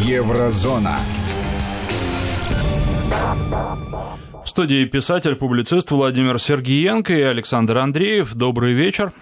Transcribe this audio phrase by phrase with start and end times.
[0.00, 0.98] Еврозона.
[4.44, 8.32] В студии писатель-публицист Владимир Сергиенко и Александр Андреев.
[8.34, 9.12] Добрый вечер.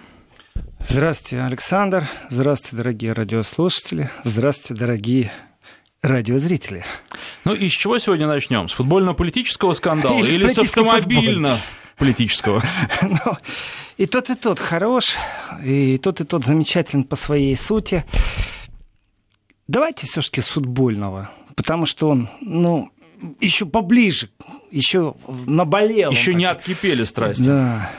[0.87, 2.07] Здравствуйте, Александр.
[2.29, 4.09] Здравствуйте, дорогие радиослушатели.
[4.23, 5.33] Здравствуйте, дорогие
[6.01, 6.85] радиозрители.
[7.43, 8.69] Ну и с чего сегодня начнем?
[8.69, 12.63] С футбольно-политического скандала или, или с автомобильно-политического?
[13.01, 13.19] Ну,
[13.97, 15.17] и тот, и тот хорош,
[15.61, 18.05] и тот, и тот замечателен по своей сути.
[19.69, 22.89] Давайте все-таки с футбольного, потому что он, ну,
[23.39, 24.29] еще поближе,
[24.71, 25.13] еще
[25.45, 26.09] наболел.
[26.09, 27.43] Еще не откипели страсти.
[27.43, 27.91] Да.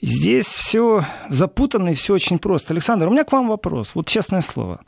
[0.00, 2.72] Здесь все запутанно и все очень просто.
[2.72, 4.84] Александр, у меня к вам вопрос, вот честное слово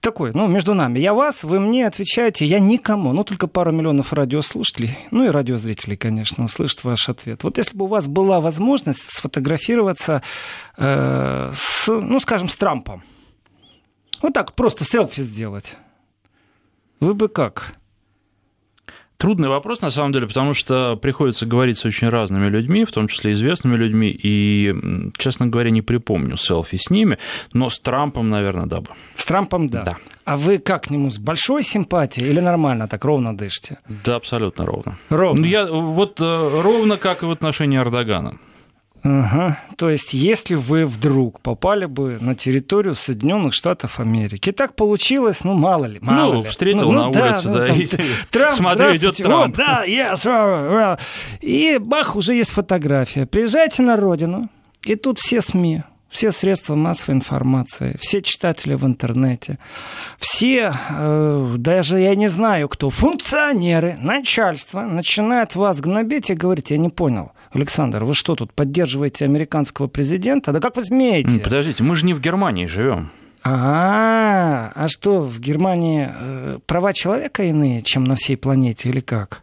[0.00, 1.00] такой, ну, между нами.
[1.00, 3.12] Я вас, вы мне отвечаете, я никому.
[3.12, 7.42] Ну, только пару миллионов радиослушателей, ну и радиозрителей, конечно, услышат ваш ответ.
[7.42, 10.22] Вот если бы у вас была возможность сфотографироваться
[10.76, 13.02] э, с, ну, скажем, с Трампом,
[14.22, 15.76] вот так просто селфи сделать,
[17.00, 17.72] вы бы как?
[19.16, 23.08] Трудный вопрос, на самом деле, потому что приходится говорить с очень разными людьми, в том
[23.08, 24.74] числе известными людьми, и,
[25.16, 27.18] честно говоря, не припомню селфи с ними,
[27.54, 28.88] но с Трампом, наверное, да бы.
[29.14, 29.82] С Трампом, да.
[29.82, 29.96] Да.
[30.26, 33.78] А вы как к нему, с большой симпатией или нормально так, ровно дышите?
[34.04, 34.98] Да, абсолютно ровно.
[35.08, 35.40] Ровно?
[35.40, 38.38] Ну, я, вот э, ровно как и в отношении Эрдогана.
[39.02, 39.58] Ага.
[39.76, 45.44] То есть, если вы вдруг попали бы на территорию Соединенных Штатов Америки, и так получилось,
[45.44, 46.48] ну мало ли, мало ну, ли.
[46.48, 47.88] встретил ну, на ну, улице, да, ну, и
[48.30, 49.56] Трамп, смотрю, идет Трамп.
[49.56, 50.98] Вот, да, yes,
[51.40, 53.26] и бах, уже есть фотография.
[53.26, 54.48] Приезжайте на родину,
[54.84, 59.58] и тут все СМИ, все средства массовой информации, все читатели в интернете,
[60.18, 66.78] все, э, даже я не знаю кто, функционеры, начальство начинают вас гнобить и говорить, я
[66.78, 70.52] не понял, Александр, вы что тут поддерживаете американского президента?
[70.52, 71.40] Да как вы смеете?
[71.40, 73.10] Подождите, мы же не в Германии живем.
[73.42, 79.42] А, а что, в Германии э, права человека иные, чем на всей планете, или как?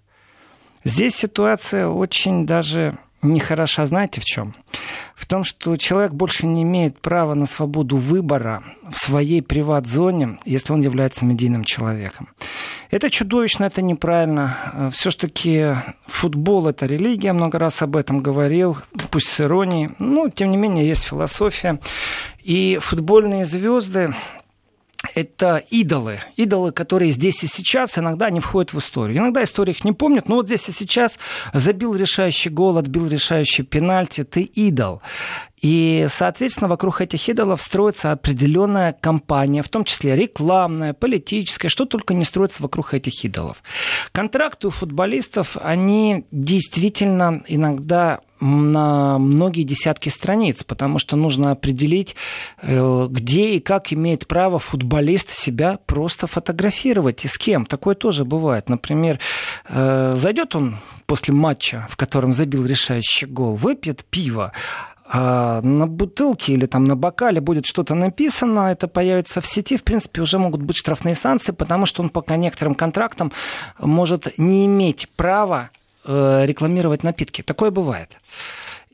[0.83, 4.53] Здесь ситуация очень даже нехороша, знаете в чем?
[5.23, 10.73] В том, что человек больше не имеет права на свободу выбора в своей приват-зоне, если
[10.73, 12.27] он является медийным человеком.
[12.91, 14.91] Это чудовищно, это неправильно.
[14.91, 15.75] Все-таки
[16.07, 18.75] футбол– это религия, много раз об этом говорил,
[19.11, 19.91] пусть с иронией.
[19.97, 21.79] Но, тем не менее, есть философия.
[22.43, 24.13] И футбольные звезды
[25.15, 26.19] это идолы.
[26.37, 29.17] Идолы, которые здесь и сейчас иногда не входят в историю.
[29.17, 31.19] Иногда история их не помнит, но вот здесь и сейчас
[31.53, 35.01] забил решающий гол, отбил решающий пенальти, ты идол.
[35.63, 42.13] И, соответственно, вокруг этих идолов строится определенная кампания, в том числе рекламная, политическая, что только
[42.13, 43.63] не строится вокруг этих идолов.
[44.11, 52.17] Контракты у футболистов, они действительно иногда на многие десятки страниц, потому что нужно определить,
[52.61, 57.65] э, где и как имеет право футболист себя просто фотографировать и с кем.
[57.65, 58.67] Такое тоже бывает.
[58.67, 59.19] Например,
[59.69, 64.51] э, зайдет он после матча, в котором забил решающий гол, выпьет пиво,
[65.13, 70.21] на бутылке или там на бокале будет что-то написано, это появится в сети, в принципе,
[70.21, 73.31] уже могут быть штрафные санкции, потому что он пока некоторым контрактам
[73.79, 75.69] может не иметь права
[76.05, 77.43] э, рекламировать напитки.
[77.43, 78.11] Такое бывает.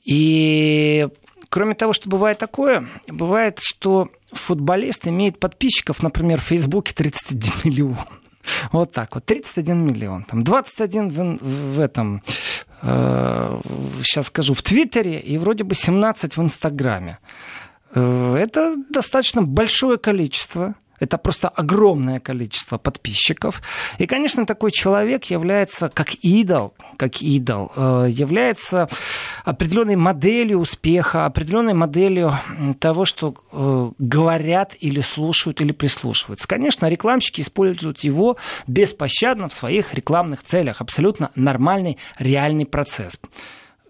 [0.03, 1.07] И
[1.49, 7.97] кроме того, что бывает такое, бывает, что футболист имеет подписчиков, например, в Фейсбуке 31 миллион.
[8.71, 10.23] Вот так вот, 31 миллион.
[10.23, 12.21] Там 21 в, в этом,
[12.81, 17.19] сейчас скажу, в Твиттере и вроде бы 17 в Инстаграме.
[17.93, 20.75] Э, это достаточно большое количество.
[20.99, 23.61] Это просто огромное количество подписчиков.
[23.97, 28.89] И, конечно, такой человек является как идол, как идол, э, является
[29.45, 32.33] определенной моделью успеха, определенной моделью
[32.79, 36.47] того, что э, говорят или слушают, или прислушиваются.
[36.47, 40.81] Конечно, рекламщики используют его беспощадно в своих рекламных целях.
[40.81, 43.19] Абсолютно нормальный, реальный процесс.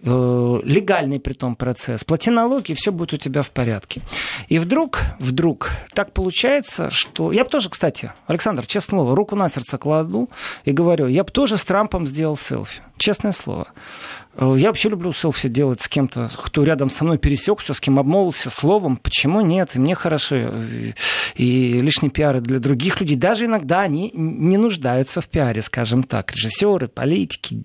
[0.01, 4.01] Э, легальный при том процесс, плати налоги, и все будет у тебя в порядке.
[4.47, 7.33] И вдруг, вдруг так получается, что...
[7.33, 10.29] Я бы тоже, кстати, Александр, честное слово, руку на сердце кладу
[10.63, 12.81] и говорю, я бы тоже с Трампом сделал селфи.
[12.97, 13.67] Честное слово.
[14.35, 17.99] Э, я вообще люблю селфи делать с кем-то, кто рядом со мной пересекся, с кем
[17.99, 18.97] обмолвился словом.
[18.97, 19.75] Почему нет?
[19.75, 20.53] И мне хорошо.
[21.35, 23.17] И лишний пиар для других людей.
[23.17, 26.31] Даже иногда они не нуждаются в пиаре, скажем так.
[26.31, 27.63] Режиссеры, политики,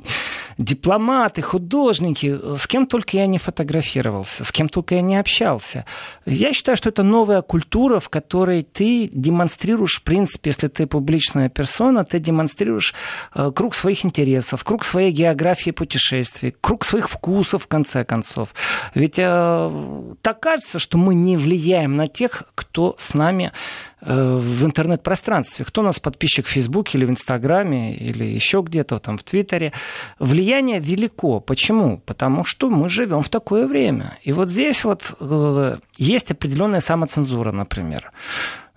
[0.58, 2.38] дипломаты, художники.
[2.58, 5.84] С кем только я не фотографировался, с кем только я не общался.
[6.26, 11.48] Я считаю, что это новая культура, в которой ты демонстрируешь, в принципе, если ты публичная
[11.48, 12.94] персона, ты демонстрируешь
[13.34, 18.48] э, круг своих интересов, круг своей географии путешествий, круг своих вкусов, в конце концов.
[18.94, 23.52] Ведь э, так кажется, что мы не влияем на тех, кто с нами
[24.00, 25.66] э, в интернет-пространстве.
[25.66, 29.72] Кто у нас подписчик в Фейсбуке или в Инстаграме, или еще где-то там в Твиттере.
[30.18, 31.40] Влияние велико.
[31.40, 31.98] Почему?
[31.98, 34.16] Потому что мы живем в такое время.
[34.22, 38.10] И вот здесь вот э, есть определенная самоцензура, например.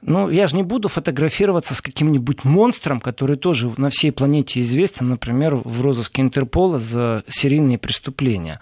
[0.01, 5.09] Ну, я же не буду фотографироваться с каким-нибудь монстром, который тоже на всей планете известен,
[5.09, 8.59] например, в розыске Интерпола за серийные преступления.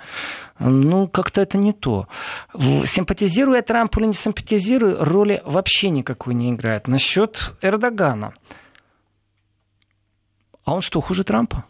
[0.60, 2.08] Ну, как-то это не то.
[2.54, 6.88] Симпатизирую я Трампу или не симпатизирую, роли вообще никакой не играет.
[6.88, 8.34] Насчет Эрдогана.
[10.64, 11.66] А он что, хуже Трампа?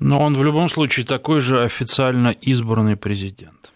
[0.00, 3.70] Но он в любом случае такой же официально избранный президент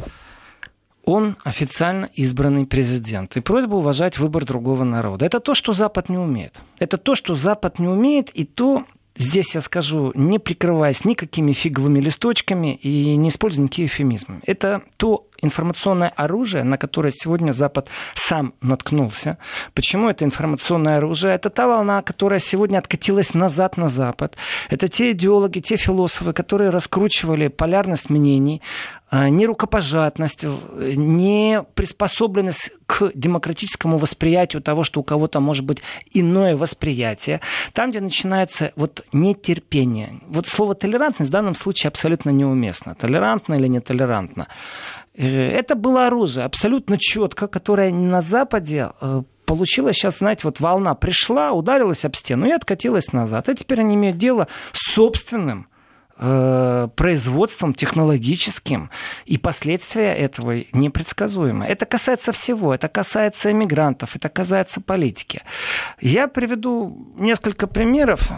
[1.06, 3.36] он официально избранный президент.
[3.36, 5.24] И просьба уважать выбор другого народа.
[5.24, 6.60] Это то, что Запад не умеет.
[6.78, 8.84] Это то, что Запад не умеет, и то,
[9.16, 14.40] здесь я скажу, не прикрываясь никакими фиговыми листочками и не используя никакие эфемизмы.
[14.44, 19.38] Это то информационное оружие, на которое сегодня Запад сам наткнулся.
[19.74, 21.34] Почему это информационное оружие?
[21.34, 24.36] Это та волна, которая сегодня откатилась назад на Запад.
[24.70, 28.62] Это те идеологи, те философы, которые раскручивали полярность мнений,
[29.08, 35.78] а, не рукопожатность, не приспособленность к демократическому восприятию того, что у кого-то может быть
[36.12, 37.40] иное восприятие.
[37.72, 40.20] Там, где начинается вот нетерпение.
[40.26, 42.96] Вот слово толерантность в данном случае абсолютно неуместно.
[42.96, 44.48] Толерантно или нетолерантно.
[45.16, 50.94] Э, это было оружие абсолютно четко, которое на Западе э, получилось сейчас, знаете, вот волна
[50.94, 53.48] пришла, ударилась об стену и откатилась назад.
[53.48, 55.68] А теперь они имеют дело с собственным
[56.18, 58.90] э, производством технологическим,
[59.24, 61.64] и последствия этого непредсказуемы.
[61.64, 65.42] Это касается всего, это касается иммигрантов, это касается политики.
[66.00, 68.30] Я приведу несколько примеров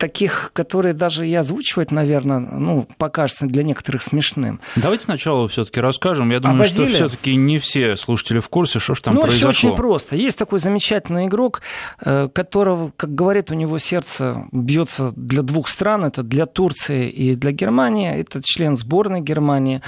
[0.00, 4.58] таких, которые даже и озвучивать, наверное, ну, покажется для некоторых смешным.
[4.74, 6.30] Давайте сначала все-таки расскажем.
[6.30, 9.52] Я думаю, что все-таки не все слушатели в курсе, что же там ну, произошло.
[9.52, 10.16] Все очень просто.
[10.16, 11.60] Есть такой замечательный игрок,
[12.00, 16.06] э, которого, как говорит, у него сердце бьется для двух стран.
[16.06, 18.10] Это для Турции и для Германии.
[18.20, 19.82] Это член сборной Германии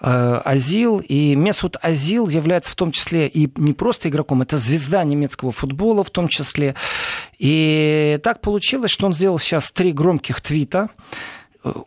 [0.00, 0.98] э, Азил.
[0.98, 6.04] И Месут Азил является в том числе и не просто игроком, это звезда немецкого футбола
[6.04, 6.74] в том числе.
[7.38, 10.90] И так получилось, что он сделал сейчас три громких твита.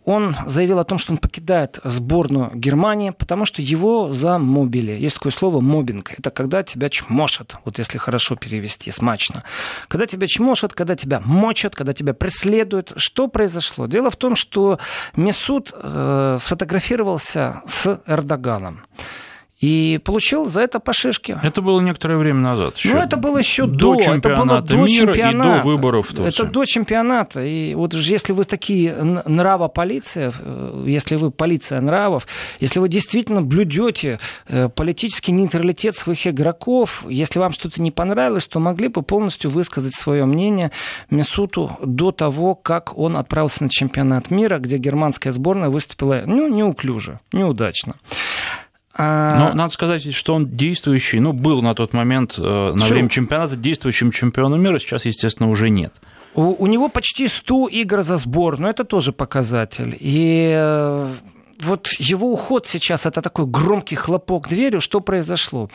[0.05, 4.91] Он заявил о том, что он покидает сборную Германии, потому что его замобили.
[4.93, 6.13] Есть такое слово мобинг.
[6.17, 9.43] Это когда тебя чмошат, вот если хорошо перевести, смачно.
[9.87, 12.93] Когда тебя чмошат, когда тебя мочат, когда тебя преследуют.
[12.95, 13.85] Что произошло?
[13.85, 14.79] Дело в том, что
[15.15, 18.81] Месуд э, сфотографировался с Эрдоганом
[19.59, 21.39] и получил за это по шишке.
[21.41, 22.77] Это было некоторое время назад.
[22.77, 25.57] Еще ну, это было еще до, до чемпионата это было до мира чемпионата.
[25.57, 26.11] и до выборов.
[26.11, 27.43] В это до чемпионата.
[27.43, 32.27] И вот если вы такие нрава полиция, э, если вы полиция нравов,
[32.59, 38.59] если вы действительно блюдете э, политический нейтралитет своих игроков, если вам что-то не понравилось, то
[38.59, 40.71] могли бы полностью высказать свое мнение
[41.09, 47.19] Месуту до того, как он отправился на чемпионат мира, где германская сборная выступила ну, неуклюже,
[47.31, 47.95] неудачно.
[48.97, 52.93] А, Но надо сказать, что он действующий, ну, был на тот момент, э, на Все.
[52.93, 55.93] время чемпионата, действующим чемпионом мира, сейчас, естественно, уже нет.
[56.33, 59.95] У, у него почти 100 игр за сборную, это тоже показатель.
[59.99, 61.09] И э,
[61.59, 65.69] вот его уход сейчас, это такой громкий хлопок дверью, что произошло?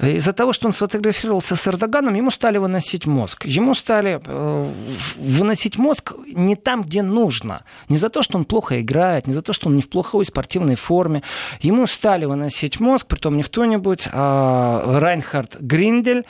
[0.00, 3.44] Из-за того, что он сфотографировался с Эрдоганом, ему стали выносить мозг.
[3.44, 4.72] Ему стали э,
[5.16, 7.64] выносить мозг не там, где нужно.
[7.88, 10.24] Не за то, что он плохо играет, не за то, что он не в плохой
[10.24, 11.22] спортивной форме.
[11.60, 16.24] Ему стали выносить мозг, притом не кто-нибудь, а Райнхард Гриндель.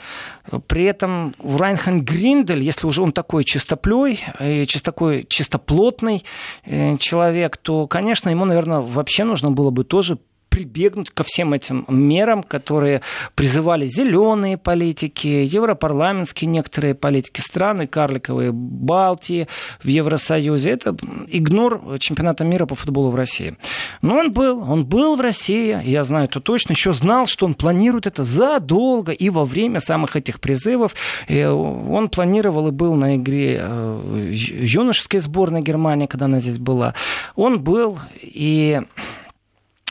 [0.67, 6.23] При этом Райнхард Гриндель, если уже он такой чистоплей, и такой чистоплотный
[6.65, 10.19] э, человек, то, конечно, ему, наверное, вообще нужно было бы тоже
[10.49, 13.01] прибегнуть ко всем этим мерам, которые
[13.35, 19.47] призывали зеленые политики, европарламентские некоторые политики страны, карликовые Балтии
[19.83, 20.71] в Евросоюзе.
[20.71, 20.95] Это
[21.27, 23.57] игнор чемпионата мира по футболу в России.
[24.01, 27.53] Но он был, он был в России, я знаю это точно, еще знал, что он
[27.53, 30.95] планирует это задолго и во время самых этих призывов.
[31.29, 36.93] Он планировал и был на игре э, юношеской сборной Германии, когда она здесь была.
[37.35, 38.81] Он был и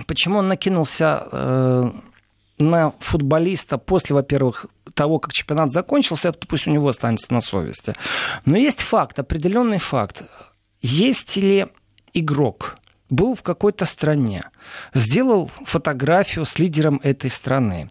[0.06, 1.90] Почему он накинулся э,
[2.58, 7.94] на футболиста после, во-первых, того, как чемпионат закончился, это пусть у него останется на совести.
[8.44, 10.22] Но есть факт, определенный факт.
[10.80, 11.66] Есть ли
[12.14, 12.76] игрок,
[13.10, 14.44] был в какой-то стране,
[14.94, 17.88] сделал фотографию с лидером этой страны,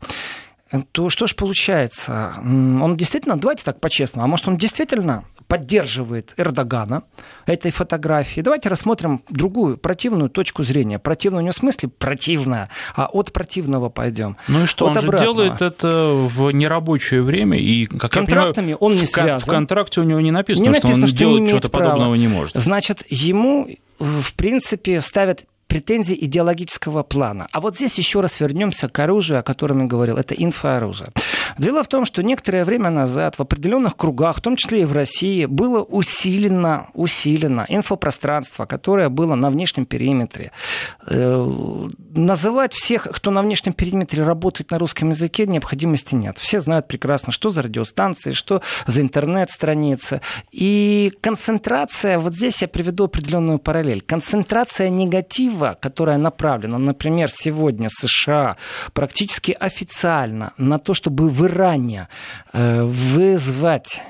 [0.91, 2.33] то что же получается?
[2.37, 7.03] Он действительно, давайте так по-честному, а может он действительно поддерживает Эрдогана
[7.45, 8.41] этой фотографии.
[8.41, 10.99] Давайте рассмотрим другую противную точку зрения.
[10.99, 14.37] Противную не в смысле противная, а от противного пойдем.
[14.47, 15.19] Ну и что, от он обратного.
[15.19, 19.39] же делает это в нерабочее время, и, как Контрактами я понимаю, он не в, связан.
[19.39, 22.27] В контракте у него не написано, не написано что он что делать что-то подобного не
[22.27, 22.55] может.
[22.55, 23.69] Значит, ему,
[23.99, 27.47] в принципе, ставят претензий идеологического плана.
[27.51, 30.17] А вот здесь еще раз вернемся к оружию, о котором я говорил.
[30.17, 31.09] Это инфооружие.
[31.57, 34.93] Дело в том, что некоторое время назад в определенных кругах, в том числе и в
[34.93, 40.51] России, было усилено, усилено инфопространство, которое было на внешнем периметре.
[41.07, 46.37] Э, называть всех, кто на внешнем периметре работает на русском языке, необходимости нет.
[46.37, 50.21] Все знают прекрасно, что за радиостанции, что за интернет-страницы.
[50.51, 54.01] И концентрация, вот здесь я приведу определенную параллель.
[54.01, 58.57] Концентрация негатива которая направлена, например, сегодня США
[58.93, 62.07] практически официально на то, чтобы в Иране
[62.53, 64.01] э, вызвать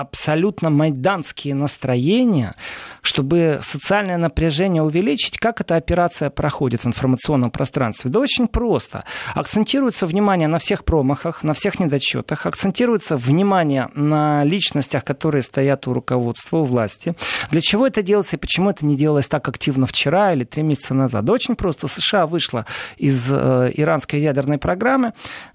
[0.00, 2.54] абсолютно майданские настроения,
[3.02, 8.10] чтобы социальное напряжение увеличить, как эта операция проходит в информационном пространстве?
[8.10, 9.04] Да очень просто.
[9.34, 15.92] Акцентируется внимание на всех промахах, на всех недочетах, акцентируется внимание на личностях, которые стоят у
[15.92, 17.14] руководства, у власти.
[17.50, 20.94] Для чего это делается и почему это не делалось так активно вчера или три месяца
[20.94, 21.24] назад?
[21.24, 21.88] Да очень просто.
[21.88, 22.66] США вышла
[22.96, 25.12] из э, иранской ядерной программы.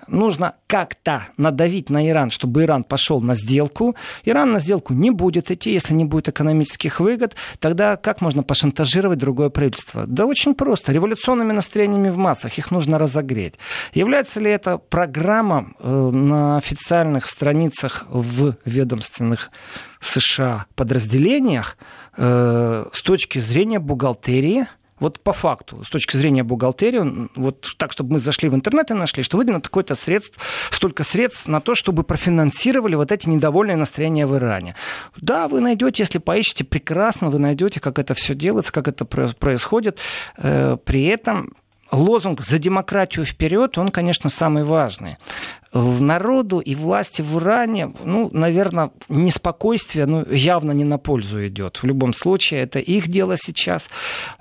[0.08, 3.96] Нужно как-то надавить на Иран, чтобы Иран пошел на сделку.
[4.36, 9.18] Иран на сделку не будет идти, если не будет экономических выгод тогда как можно пошантажировать
[9.18, 10.06] другое правительство?
[10.06, 10.92] Да очень просто.
[10.92, 12.58] Революционными настроениями в массах.
[12.58, 13.54] Их нужно разогреть.
[13.94, 19.52] Является ли это программа э, на официальных страницах в ведомственных
[20.02, 21.78] США подразделениях
[22.18, 24.68] э, с точки зрения бухгалтерии–
[25.00, 28.94] вот по факту, с точки зрения бухгалтерии, вот так, чтобы мы зашли в интернет и
[28.94, 30.40] нашли, что выделено такое-то средств,
[30.72, 34.76] столько средств на то, чтобы профинансировали вот эти недовольные настроения в Иране.
[35.18, 40.00] Да, вы найдете, если поищете, прекрасно вы найдете, как это все делается, как это происходит.
[40.38, 41.56] Э, при этом
[41.92, 45.18] лозунг «За демократию вперед», он, конечно, самый важный
[45.76, 51.78] в народу и власти в Иране, ну, наверное, неспокойствие ну, явно не на пользу идет.
[51.78, 53.90] В любом случае, это их дело сейчас.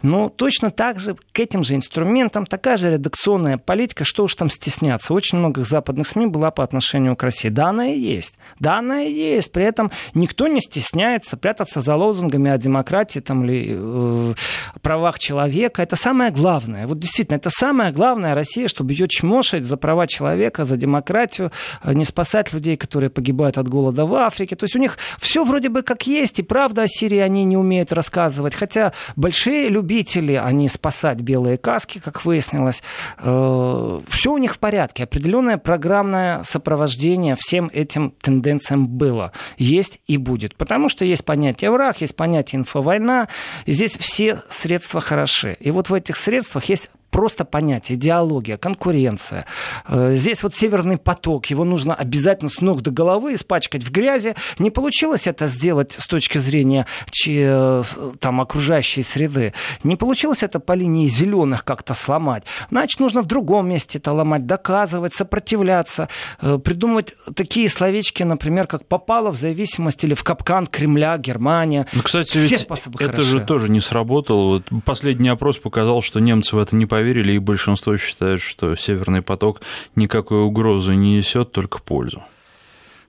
[0.01, 4.49] Но точно так же к этим же инструментам такая же редакционная политика, что уж там
[4.49, 5.13] стесняться.
[5.13, 7.49] Очень много западных СМИ была по отношению к России.
[7.49, 8.37] Да, она и есть.
[8.61, 9.51] Да, она и есть.
[9.51, 14.35] При этом никто не стесняется прятаться за лозунгами о демократии там, или э,
[14.83, 15.83] правах человека.
[15.83, 16.87] Это самое главное.
[16.87, 21.51] Вот действительно, это самое главное Россия, чтобы ее чмошить за права человека, за демократию демократию,
[21.83, 24.57] а не спасать людей, которые погибают от голода в Африке.
[24.57, 27.57] То есть у них все вроде бы как есть, и правда о Сирии они не
[27.57, 28.55] умеют рассказывать.
[28.55, 32.83] Хотя большие любители, они спасать белые каски, как выяснилось.
[33.19, 35.05] Э, все у них в порядке.
[35.05, 40.57] Определенное программное сопровождение всем этим тенденциям было, есть и будет.
[40.57, 43.29] Потому что есть понятие враг, есть понятие инфовойна.
[43.67, 45.57] Здесь все средства хороши.
[45.61, 47.93] И вот в этих средствах есть просто понять.
[47.93, 49.47] Идеология, конкуренция.
[49.87, 54.35] Э, здесь вот северный поток, его нужно обязательно с ног до головы испачкать в грязи.
[54.59, 56.87] Не получилось это сделать с точки зрения
[57.29, 57.83] э,
[58.19, 59.53] там, окружающей среды.
[59.85, 62.43] Не получилось это по линии зеленых как-то сломать.
[62.71, 66.09] Значит, нужно в другом месте это ломать, доказывать, сопротивляться,
[66.43, 71.87] э, придумывать такие словечки, например, как попало в зависимость или в капкан Кремля, Германия.
[71.93, 73.29] Ну, кстати, Все способы это хороши.
[73.29, 74.45] же тоже не сработало.
[74.55, 78.77] Вот последний опрос показал, что немцы в это не поверили проверили, и большинство считает, что
[78.77, 79.61] Северный поток
[79.95, 82.23] никакой угрозы не несет, только пользу.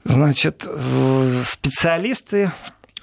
[0.04, 2.52] Значит, э, специалисты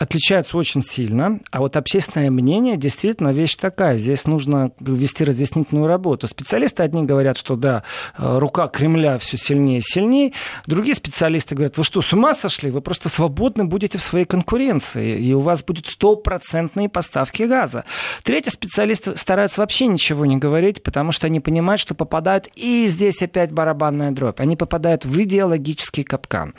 [0.03, 3.99] отличаются очень сильно, а вот общественное мнение действительно вещь такая.
[3.99, 6.27] Здесь нужно вести разъяснительную работу.
[6.27, 7.85] Специалисты одни говорят, что да,
[8.19, 10.33] э, рука Кремля все сильнее и сильнее.
[10.67, 12.71] Другие специалисты говорят, вы что, с ума сошли?
[12.73, 17.85] Вы просто свободны будете в своей конкуренции, и у вас будут стопроцентные поставки газа.
[18.25, 23.23] Третьи специалисты стараются вообще ничего не говорить, потому что они понимают, что попадают, и здесь
[23.23, 26.55] опять барабанная дробь, они попадают в идеологический капкан.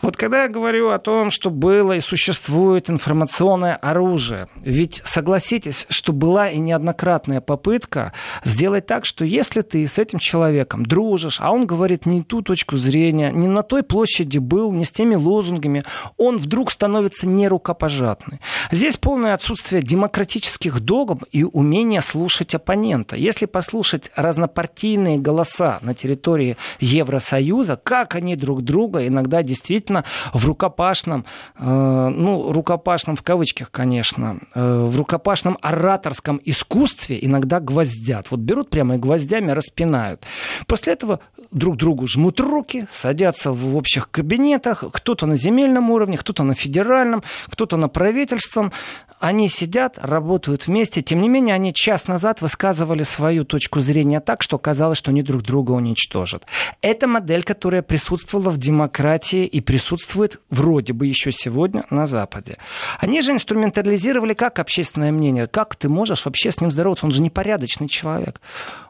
[0.00, 4.46] Вот когда я говорю о том, что было и существует существует информационное оружие.
[4.62, 8.12] Ведь согласитесь, что была и неоднократная попытка
[8.44, 12.76] сделать так, что если ты с этим человеком дружишь, а он говорит не ту точку
[12.76, 15.84] зрения, не на той площади был, не с теми лозунгами,
[16.16, 18.40] он вдруг становится нерукопожатный.
[18.70, 23.16] Здесь полное отсутствие демократических догм и умения слушать оппонента.
[23.16, 31.24] Если послушать разнопартийные голоса на территории Евросоюза, как они друг друга иногда действительно в рукопашном,
[31.58, 38.30] э, ну, рукопашном, в кавычках, конечно, э, в рукопашном ораторском искусстве иногда гвоздят.
[38.30, 40.24] Вот берут прямо и гвоздями распинают.
[40.66, 46.44] После этого друг другу жмут руки, садятся в общих кабинетах, кто-то на земельном уровне, кто-то
[46.44, 48.72] на федеральном, кто-то на правительственном.
[49.20, 51.02] Они сидят, работают вместе.
[51.02, 55.22] Тем не менее, они час назад высказывали свою точку зрения так, что казалось, что они
[55.22, 56.46] друг друга уничтожат.
[56.80, 62.56] Это модель, которая присутствовала в демократии и присутствует вроде бы еще сегодня на Западе.
[62.98, 65.46] Они же инструментализировали как общественное мнение.
[65.46, 67.04] Как ты можешь вообще с ним здороваться?
[67.04, 68.40] Он же непорядочный человек.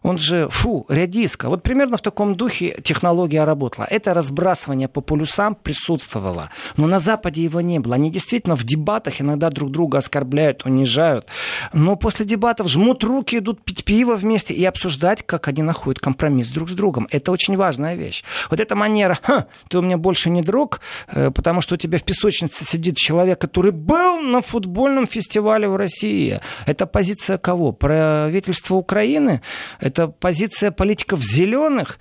[0.05, 1.49] Он же, фу, рядиска.
[1.49, 3.85] Вот примерно в таком духе технология работала.
[3.85, 6.51] Это разбрасывание по полюсам присутствовало.
[6.77, 7.97] Но на Западе его не было.
[7.97, 11.27] Они действительно в дебатах иногда друг друга оскорбляют, унижают.
[11.73, 16.51] Но после дебатов жмут руки, идут пить пиво вместе и обсуждать, как они находят компромисс
[16.51, 17.09] друг с другом.
[17.11, 18.25] Это очень важная вещь.
[18.51, 21.99] Вот эта манера, Ха, ты у меня больше не друг, э, потому что у тебя
[21.99, 26.41] в песочнице сидит человек, который был на футбольном фестивале в России.
[26.67, 27.73] Это позиция кого?
[27.73, 29.41] Правительства Украины?
[29.81, 31.99] Это позиция политиков зеленых?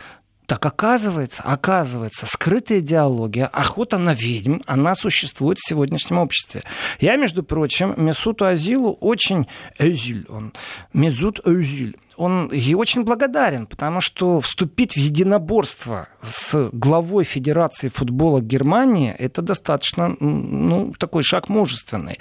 [0.50, 6.64] Так оказывается, оказывается, скрытая идеология, охота на ведьм, она существует в сегодняшнем обществе.
[7.00, 9.48] Я, между прочим, Месуту Азилу очень...
[9.78, 10.54] Эзиль он.
[10.92, 18.42] Мезут Эзиль он ей очень благодарен, потому что вступить в единоборство с главой Федерации футбола
[18.42, 22.20] Германии это достаточно ну, такой шаг мужественный.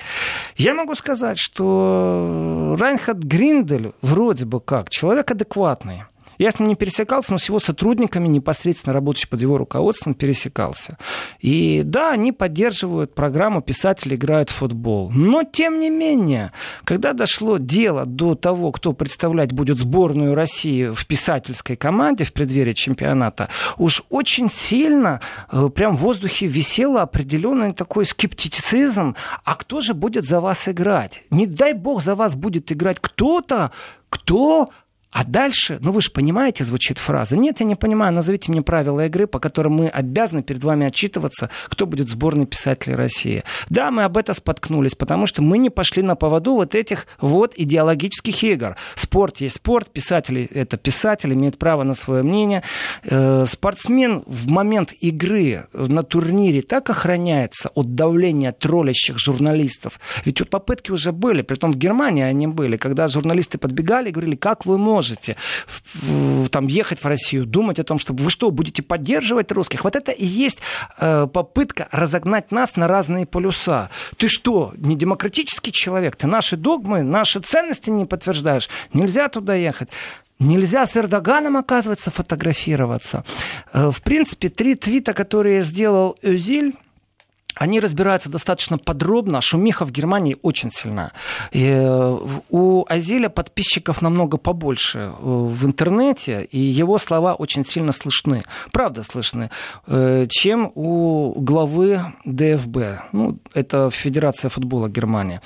[0.57, 6.05] Я могу сказать, что Райнхард Гриндель вроде бы как человек адекватный.
[6.39, 10.97] Я с ним не пересекался, но с его сотрудниками, непосредственно работающими под его руководством, пересекался.
[11.41, 15.11] И да, они поддерживают программу «Писатели играют в футбол».
[15.11, 16.53] Но, тем не менее,
[16.85, 22.73] когда дошло дело до того, кто представлять будет сборную России в писательской команде в преддверии
[22.73, 29.17] чемпионата, уж очень сильно э, прям в воздухе висело определенный такой скептицизм.
[29.45, 31.23] А кто же будет за вас играть?
[31.31, 33.73] Не дай бог за вас будет играть кто-то,
[34.09, 34.69] кто
[35.11, 37.37] а дальше, ну вы же понимаете, звучит фраза.
[37.37, 41.49] Нет, я не понимаю, назовите мне правила игры, по которым мы обязаны перед вами отчитываться,
[41.69, 43.43] кто будет сборной писателей России.
[43.71, 47.55] Да, мы об этом споткнулись, потому что мы не пошли на поводу вот этих вот
[47.57, 48.77] идеологических игр.
[48.97, 52.63] Спорт есть спорт, писатели это писатели, имеют право на свое мнение.
[53.05, 59.99] Э, спортсмен в момент игры на турнире так охраняется от давления троллящих журналистов.
[60.27, 64.37] Ведь вот попытки уже были, притом в Германии они были, когда журналисты подбегали и говорили,
[64.37, 65.37] как вы можете можете
[66.51, 69.85] там, ехать в Россию, думать о том, чтобы вы что, будете поддерживать русских.
[69.85, 70.59] Вот это и есть
[70.99, 73.91] э, попытка разогнать нас на разные полюса.
[74.17, 76.17] Ты что, не демократический человек?
[76.17, 78.69] Ты наши догмы, наши ценности не подтверждаешь?
[78.93, 79.89] Нельзя туда ехать.
[80.41, 83.25] Нельзя с Эрдоганом, оказывается, фотографироваться.
[83.73, 86.75] Э, в принципе, три твита, которые сделал Özil,
[87.59, 89.41] они разбираются достаточно подробно.
[89.41, 91.13] Шумиха в Германии очень сильна.
[91.51, 92.19] И э,
[92.51, 98.45] у Азеля подписчиков намного побольше э, в интернете, и его слова очень сильно слышны.
[98.73, 99.51] Правда слышны.
[99.87, 102.77] Э, чем у главы ДФБ.
[103.13, 105.41] Ну, это Федерация футбола Германии.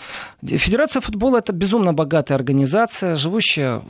[0.44, 3.82] Федерация футбола это безумно богатая организация, живущая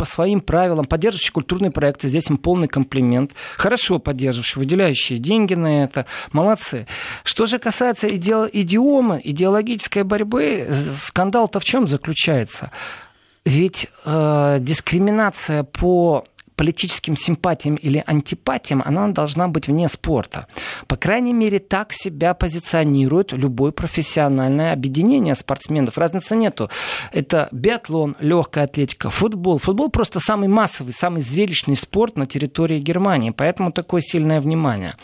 [0.00, 2.08] по своим правилам, поддерживающие культурные проекты.
[2.08, 3.32] Здесь им полный комплимент.
[3.58, 6.06] Хорошо поддерживающие, выделяющие деньги на это.
[6.32, 6.86] Молодцы.
[7.22, 8.48] Что же касается иде...
[8.50, 10.70] идиомы, идеологической борьбы,
[11.02, 12.70] скандал-то в чем заключается?
[13.44, 16.24] Ведь э, дискриминация по
[16.60, 20.46] политическим симпатиям или антипатиям, она должна быть вне спорта.
[20.88, 25.96] По крайней мере, так себя позиционирует любое профессиональное объединение спортсменов.
[25.96, 26.68] Разницы нету.
[27.12, 29.58] Это биатлон, легкая атлетика, футбол.
[29.58, 34.96] Футбол просто самый массовый, самый зрелищный спорт на территории Германии, поэтому такое сильное внимание.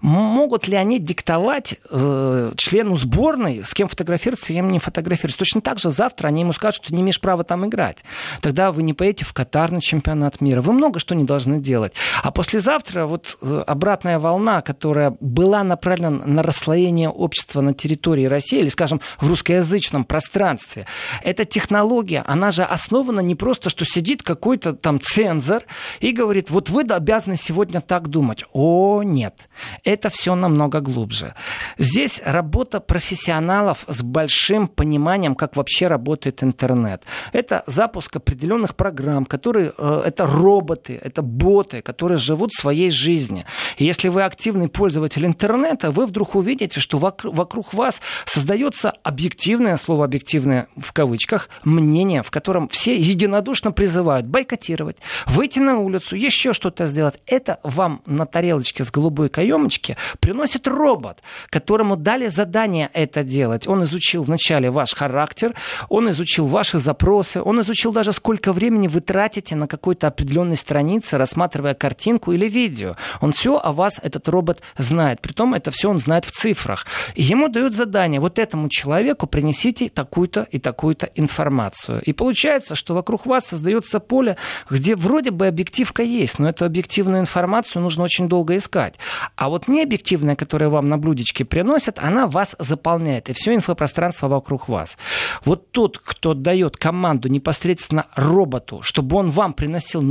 [0.00, 5.40] Могут ли они диктовать э, члену сборной, с кем фотографироваться, с кем не фотографироваться?
[5.40, 8.04] Точно так же завтра они ему скажут, что ты не имеешь права там играть.
[8.40, 10.60] Тогда вы не поедете в Катар на чемпионат мира.
[10.60, 11.94] Вы много что не должны делать.
[12.22, 18.60] А послезавтра вот э, обратная волна, которая была направлена на расслоение общества на территории России,
[18.60, 20.86] или, скажем, в русскоязычном пространстве,
[21.24, 25.62] эта технология, она же основана не просто, что сидит какой-то там цензор
[26.00, 28.44] и говорит, вот вы обязаны сегодня так думать.
[28.52, 29.48] О, нет.
[29.84, 31.34] Это все намного глубже.
[31.78, 37.02] Здесь работа профессионалов с большим пониманием, как вообще работает интернет.
[37.32, 43.44] Это запуск определенных программ, которые, э, это роботы, роботы, это боты, которые живут своей жизнью.
[43.78, 50.04] И если вы активный пользователь интернета, вы вдруг увидите, что вокруг вас создается объективное, слово
[50.04, 56.86] объективное в кавычках, мнение, в котором все единодушно призывают бойкотировать, выйти на улицу, еще что-то
[56.86, 57.20] сделать.
[57.26, 61.18] Это вам на тарелочке с голубой каемочки приносит робот,
[61.50, 63.66] которому дали задание это делать.
[63.66, 65.54] Он изучил вначале ваш характер,
[65.88, 71.18] он изучил ваши запросы, он изучил даже сколько времени вы тратите на какой-то определенной странице,
[71.18, 72.94] рассматривая картинку или видео.
[73.20, 75.20] Он все о вас, этот робот, знает.
[75.20, 76.86] Притом это все он знает в цифрах.
[77.16, 82.00] И ему дают задание, вот этому человеку принесите такую-то и такую-то информацию.
[82.02, 84.36] И получается, что вокруг вас создается поле,
[84.70, 88.94] где вроде бы объективка есть, но эту объективную информацию нужно очень долго искать.
[89.34, 94.68] А вот необъективная, которая вам на блюдечке приносят, она вас заполняет, и все инфопространство вокруг
[94.68, 94.96] вас.
[95.44, 100.02] Вот тот, кто дает команду непосредственно роботу, чтобы он вам приносил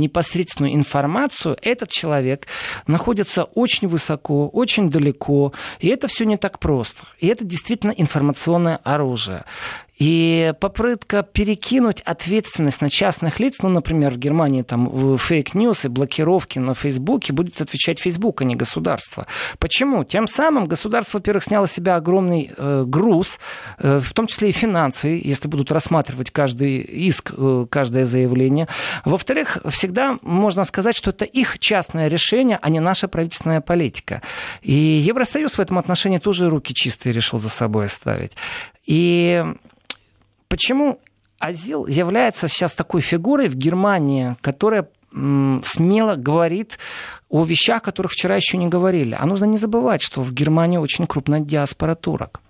[0.50, 2.46] непосредственную информацию, этот человек
[2.86, 7.02] находится очень высоко, очень далеко, и это все не так просто.
[7.18, 9.44] И это действительно информационное оружие.
[10.00, 15.88] И попытка перекинуть ответственность на частных лиц, ну, например, в Германии там fake news и
[15.88, 19.26] блокировки на Фейсбуке будет отвечать Фейсбук, а не государство.
[19.58, 20.04] Почему?
[20.04, 23.38] Тем самым государство, во-первых, сняло с себя огромный э, груз,
[23.78, 28.68] э, в том числе и финансовый, если будут рассматривать каждый иск, э, каждое заявление.
[29.04, 34.22] Во-вторых, всегда можно сказать, что это их частное решение, а не наша правительственная политика.
[34.62, 38.32] И Евросоюз в этом отношении тоже руки чистые решил за собой оставить.
[38.86, 39.44] И
[40.50, 41.00] почему
[41.38, 46.78] Азил является сейчас такой фигурой в Германии, которая смело говорит
[47.28, 49.16] о вещах, о которых вчера еще не говорили.
[49.18, 52.40] А нужно не забывать, что в Германии очень крупная диаспора турок.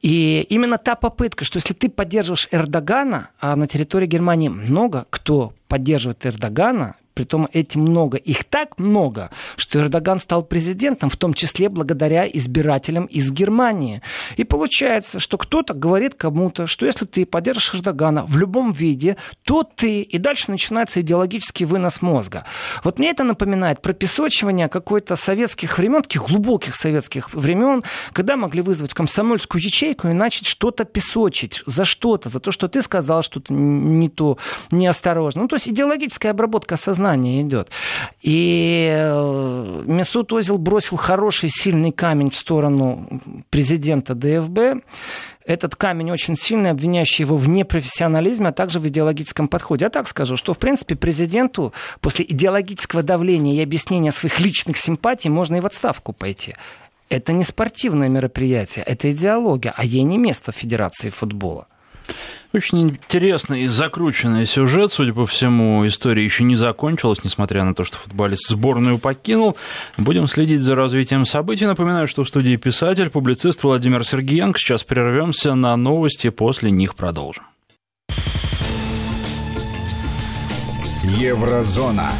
[0.00, 5.52] И именно та попытка, что если ты поддерживаешь Эрдогана, а на территории Германии много кто
[5.68, 8.18] поддерживает Эрдогана, Притом этим много.
[8.18, 14.02] Их так много, что Эрдоган стал президентом, в том числе благодаря избирателям из Германии.
[14.36, 19.62] И получается, что кто-то говорит кому-то, что если ты поддержишь Эрдогана в любом виде, то
[19.62, 20.02] ты...
[20.02, 22.44] И дальше начинается идеологический вынос мозга.
[22.84, 28.92] Вот мне это напоминает пропесочивание какой-то советских времен, таких глубоких советских времен, когда могли вызвать
[28.92, 34.10] комсомольскую ячейку и начать что-то песочить за что-то, за то, что ты сказал что-то не
[34.10, 34.36] то,
[34.70, 35.40] неосторожно.
[35.40, 37.70] Ну, то есть идеологическая обработка сознания сознание идет.
[38.22, 43.08] И э, Месут Озил бросил хороший, сильный камень в сторону
[43.50, 44.84] президента ДФБ.
[45.44, 49.84] Этот камень очень сильный, обвиняющий его в непрофессионализме, а также в идеологическом подходе.
[49.84, 55.30] Я так скажу, что, в принципе, президенту после идеологического давления и объяснения своих личных симпатий
[55.30, 56.54] можно и в отставку пойти.
[57.08, 61.68] Это не спортивное мероприятие, это идеология, а ей не место в Федерации футбола.
[62.52, 64.92] Очень интересный и закрученный сюжет.
[64.92, 69.56] Судя по всему, история еще не закончилась, несмотря на то, что футболист сборную покинул.
[69.98, 71.66] Будем следить за развитием событий.
[71.66, 74.58] Напоминаю, что в студии писатель, публицист Владимир Сергеенко.
[74.58, 77.44] Сейчас прервемся на новости, после них продолжим.
[81.02, 82.10] Еврозона.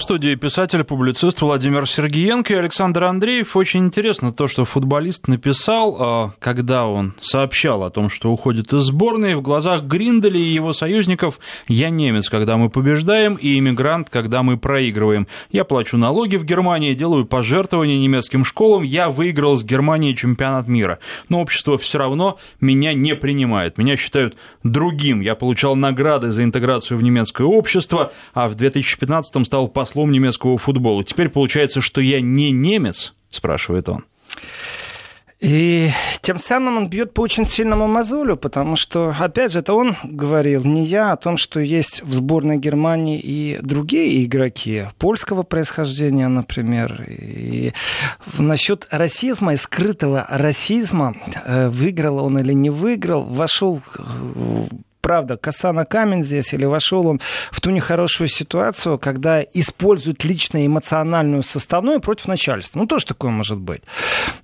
[0.00, 3.54] В студии писатель, публицист Владимир Сергеенко и Александр Андреев.
[3.54, 8.80] Очень интересно то, что футболист написал, а, когда он сообщал о том, что уходит из
[8.84, 9.34] сборной.
[9.34, 14.56] В глазах Гриндели и его союзников «Я немец, когда мы побеждаем, и иммигрант, когда мы
[14.56, 15.28] проигрываем.
[15.52, 18.84] Я плачу налоги в Германии, делаю пожертвования немецким школам.
[18.84, 20.98] Я выиграл с Германией чемпионат мира.
[21.28, 23.76] Но общество все равно меня не принимает.
[23.76, 24.34] Меня считают
[24.64, 25.20] другим.
[25.20, 30.56] Я получал награды за интеграцию в немецкое общество, а в 2015 стал послом послом немецкого
[30.56, 31.02] футбола.
[31.02, 34.04] Теперь получается, что я не немец, спрашивает он.
[35.40, 35.88] И
[36.20, 40.64] тем самым он бьет по очень сильному мозолю, потому что, опять же, это он говорил,
[40.64, 47.06] не я, о том, что есть в сборной Германии и другие игроки польского происхождения, например.
[47.08, 47.72] И
[48.36, 53.80] насчет расизма и скрытого расизма, э, выиграл он или не выиграл, вошел
[55.00, 60.66] правда, коса на камень здесь, или вошел он в ту нехорошую ситуацию, когда используют личную
[60.66, 62.78] эмоциональную составную против начальства.
[62.78, 63.82] Ну, тоже такое может быть.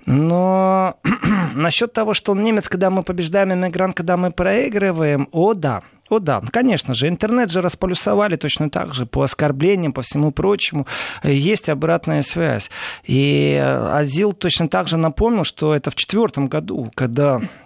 [0.07, 0.97] Но
[1.55, 6.19] насчет того, что он немец, когда мы побеждаем, иммигрант, когда мы проигрываем, о, да, о
[6.21, 10.87] да, конечно же, интернет же располюсовали точно так же по оскорблениям, по всему прочему.
[11.25, 12.71] Есть обратная связь.
[13.05, 17.66] И Азил точно так же напомнил, что это в четвертом году, когда Э,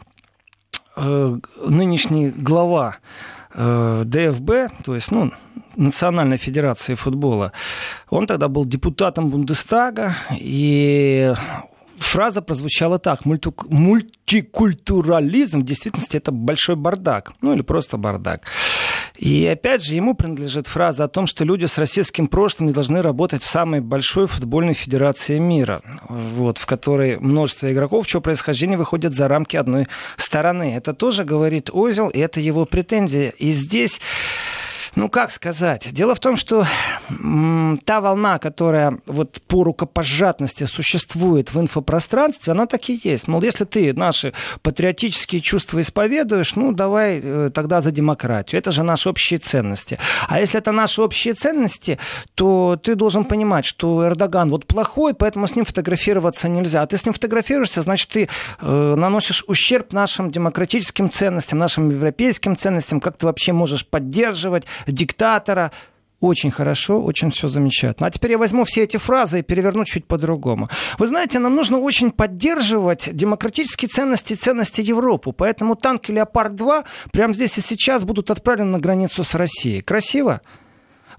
[1.67, 2.97] нынешний глава
[3.55, 4.51] э, ДФБ,
[4.85, 5.31] то есть ну,
[5.77, 7.53] Национальной Федерации футбола,
[8.11, 11.35] он тогда был депутатом Бундестага, и
[12.03, 13.25] фраза прозвучала так.
[13.25, 17.33] Мультикультурализм в действительности это большой бардак.
[17.41, 18.43] Ну или просто бардак.
[19.17, 23.03] И опять же, ему принадлежит фраза о том, что люди с российским прошлым не должны
[23.03, 29.15] работать в самой большой футбольной федерации мира, вот, в которой множество игроков, чье происхождение выходит
[29.15, 29.87] за рамки одной
[30.17, 30.75] стороны.
[30.75, 33.31] Это тоже говорит Озел, и это его претензия.
[33.39, 34.01] И здесь
[34.97, 35.93] Ну, как сказать?
[35.93, 36.67] Дело в том, что
[37.85, 43.29] та волна, которая вот по рукопожатности существует в инфопространстве, она так и есть.
[43.29, 48.59] Мол, если ты наши патриотические чувства исповедуешь, ну, давай э, тогда за демократию.
[48.59, 49.99] Это же наши общие ценности.
[50.29, 51.99] А если это наши общие ценности,
[52.35, 56.83] то ты должен понимать, что Эрдоган вот плохой, поэтому с ним фотографироваться нельзя.
[56.83, 58.29] А ты с ним фотографируешься, значит, ты
[58.61, 65.73] э, наносишь ущерб нашим демократическим ценностям, нашим европейским ценностям, как ты вообще можешь поддерживать диктатора,
[66.21, 68.07] очень хорошо, очень все замечательно.
[68.07, 70.69] А теперь я возьму все эти фразы и переверну чуть по-другому.
[70.99, 75.33] Вы знаете, нам нужно очень поддерживать демократические ценности и ценности Европы.
[75.33, 79.81] Поэтому танки «Леопард-2» прямо здесь и сейчас будут отправлены на границу с Россией.
[79.81, 80.43] Красиво?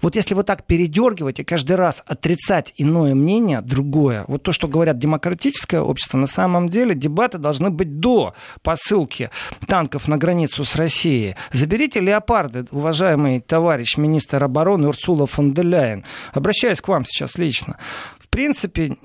[0.02, 4.68] Вот если вот так передергивать и каждый раз отрицать иное мнение, другое, вот то, что
[4.68, 9.30] говорят демократическое общество, на самом деле дебаты должны быть до посылки
[9.66, 11.36] танков на границу с Россией.
[11.52, 16.04] Заберите леопарды, уважаемый товарищ министр обороны Урсула фон де Ляйен.
[16.32, 17.78] Обращаюсь к вам сейчас лично.
[18.18, 18.96] В принципе,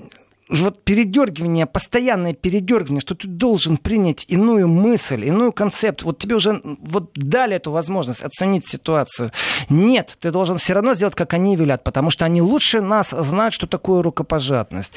[0.49, 6.03] вот передергивание, постоянное передергивание, что ты должен принять иную мысль, иную концепт.
[6.03, 9.31] Вот тебе уже вот дали эту возможность оценить ситуацию.
[9.69, 13.53] Нет, ты должен все равно сделать, как они велят, потому что они лучше нас знают,
[13.53, 14.93] что такое рукопожатность.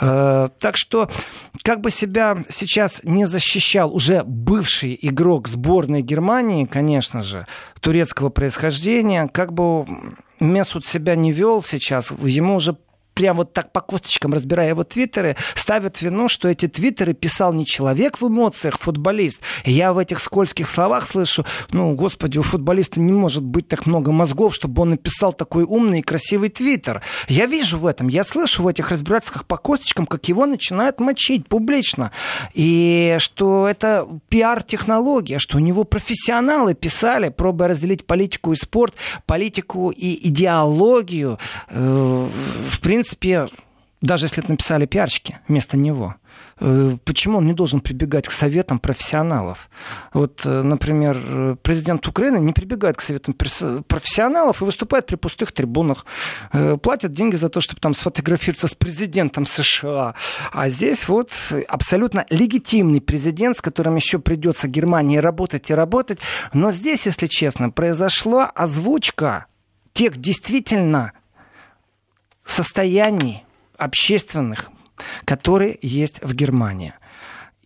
[0.00, 1.10] Э, так что,
[1.62, 7.46] как бы себя сейчас не защищал уже бывший игрок сборной Германии, конечно же,
[7.80, 9.86] турецкого происхождения, как бы
[10.40, 12.76] Месут себя не вел сейчас, ему уже
[13.14, 17.64] прям вот так по косточкам разбирая его твиттеры, ставят вину, что эти твиттеры писал не
[17.64, 19.40] человек в эмоциях, футболист.
[19.64, 23.86] И я в этих скользких словах слышу, ну, господи, у футболиста не может быть так
[23.86, 27.02] много мозгов, чтобы он написал такой умный и красивый твиттер.
[27.28, 31.46] Я вижу в этом, я слышу в этих разбирательствах по косточкам, как его начинают мочить
[31.46, 32.10] публично.
[32.52, 38.94] И что это пиар-технология, что у него профессионалы писали, пробуя разделить политику и спорт,
[39.26, 41.38] политику и идеологию.
[41.68, 42.28] Э,
[42.70, 43.48] в принципе, принципе,
[44.00, 46.14] даже если это написали пиарщики вместо него,
[46.60, 49.68] э, почему он не должен прибегать к советам профессионалов?
[50.14, 56.06] Вот, э, например, президент Украины не прибегает к советам профессионалов и выступает при пустых трибунах,
[56.52, 60.14] э, платят деньги за то, чтобы там сфотографироваться с президентом США.
[60.52, 61.30] А здесь вот
[61.68, 66.20] абсолютно легитимный президент, с которым еще придется Германии работать и работать.
[66.54, 69.46] Но здесь, если честно, произошла озвучка
[69.92, 71.12] тех действительно
[72.44, 73.44] состояний
[73.76, 74.70] общественных,
[75.24, 76.94] которые есть в Германии.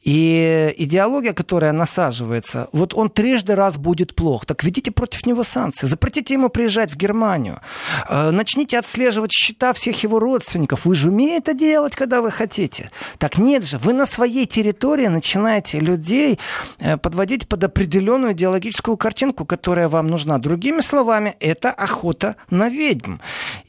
[0.03, 4.47] И идеология, которая насаживается, вот он трижды раз будет плох.
[4.47, 5.87] Так введите против него санкции.
[5.87, 7.61] Запретите ему приезжать в Германию.
[8.09, 10.85] Э, начните отслеживать счета всех его родственников.
[10.85, 12.91] Вы же умеете это делать, когда вы хотите.
[13.19, 16.39] Так нет же, вы на своей территории начинаете людей
[16.79, 20.39] э, подводить под определенную идеологическую картинку, которая вам нужна.
[20.39, 23.17] Другими словами, это охота на ведьм.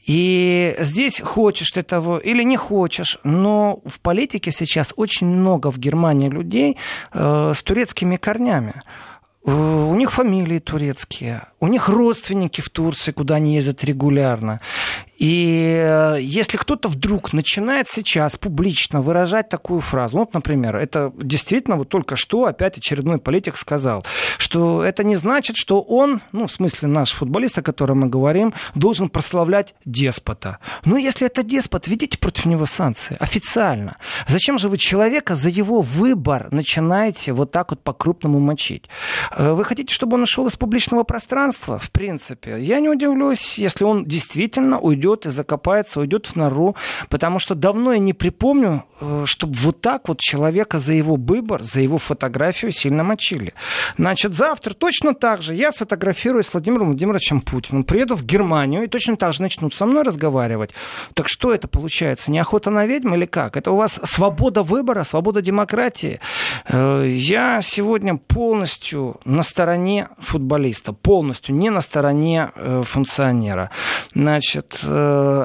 [0.06, 5.78] И здесь хочешь ты того или не хочешь, но в политике сейчас очень много в
[5.78, 6.76] Германии людей
[7.12, 8.74] э, с турецкими корнями.
[9.44, 14.60] Э, у них фамилии турецкие, у них родственники в Турции, куда они ездят регулярно.
[15.20, 21.76] И э, если кто-то вдруг начинает сейчас публично выражать такую фразу, вот, например, это действительно
[21.76, 24.02] вот только что опять очередной политик сказал,
[24.38, 28.54] что это не значит, что он, ну, в смысле наш футболист, о котором мы говорим,
[28.74, 30.58] должен прославлять деспота.
[30.86, 33.98] Ну, если это деспот, ведите против него санкции официально.
[34.26, 38.88] Зачем же вы человека за его выбор начинаете вот так вот по-крупному мочить?
[39.36, 41.76] Э, вы хотите, чтобы он ушел из публичного пространства?
[41.76, 46.76] В принципе, я не удивлюсь, если он действительно уйдет уйдет и закопается, уйдет в нору,
[47.08, 51.62] потому что давно я не припомню, э, чтобы вот так вот человека за его выбор,
[51.62, 53.52] за его фотографию сильно мочили.
[53.96, 58.88] Значит, завтра точно так же я сфотографирую с Владимиром Владимировичем Путиным, приеду в Германию и
[58.88, 60.70] точно так же начнут со мной разговаривать.
[61.14, 62.30] Так что это получается?
[62.30, 63.56] Не охота на ведьм или как?
[63.56, 66.20] Это у вас свобода выбора, свобода демократии?
[66.68, 73.70] Э, я сегодня полностью на стороне футболиста, полностью не на стороне э, функционера.
[74.14, 74.80] Значит,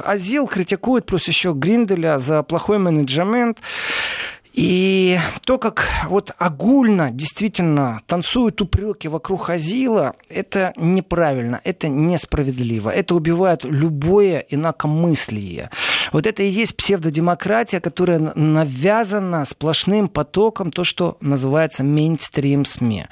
[0.06, 3.60] Азил критикует, плюс еще Гринделя за плохой менеджмент.
[4.56, 12.90] И то, как вот огульно действительно танцуют упреки вокруг Азила, это неправильно, это несправедливо.
[12.90, 15.72] Это убивает любое инакомыслие.
[16.14, 23.08] Вот это и есть псевдодемократия, которая навязана сплошным потоком, то, что называется мейнстрим СМИ.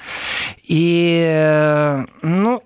[0.62, 2.62] И, э, ну,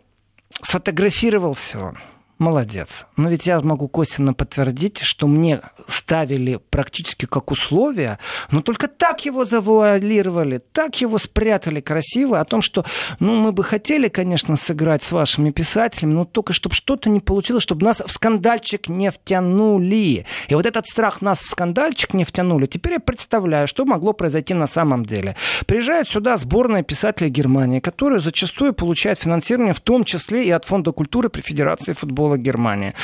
[0.62, 1.98] сфотографировался он
[2.38, 3.07] молодец.
[3.16, 8.18] Но ведь я могу косвенно подтвердить, что мне ставили практически как условие,
[8.51, 12.85] но только так его завуалировали, так его спрятали красиво, о том, что,
[13.20, 17.62] ну, мы бы хотели, конечно, сыграть с вашими писателями, но только чтобы что-то не получилось,
[17.62, 20.27] чтобы нас в скандальчик не втянули.
[20.48, 24.55] И вот этот страх нас в скандальчик не втянули, теперь я представляю, что могло произойти
[24.55, 25.37] на самом деле.
[25.66, 30.92] Приезжает сюда сборная писателей Германии, которая зачастую получает финансирование, в том числе и от Фонда
[30.92, 32.94] культуры при Федерации футбола Германии.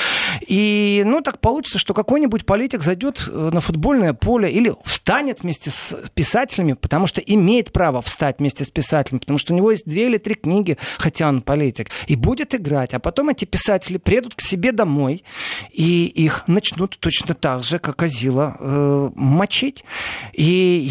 [0.46, 5.70] И, ну, так получится, что какой-нибудь политик зайдет э, на футбольное поле или встанет вместе
[5.70, 9.86] с писателями, потому что имеет право встать вместе с писателями, потому что у него есть
[9.86, 12.94] две или три книги, хотя он политик, и будет играть.
[12.94, 15.24] А потом эти писатели приедут к себе домой,
[15.70, 19.84] и их начнут точно так же, как Азила, э, мочить.
[20.32, 20.42] И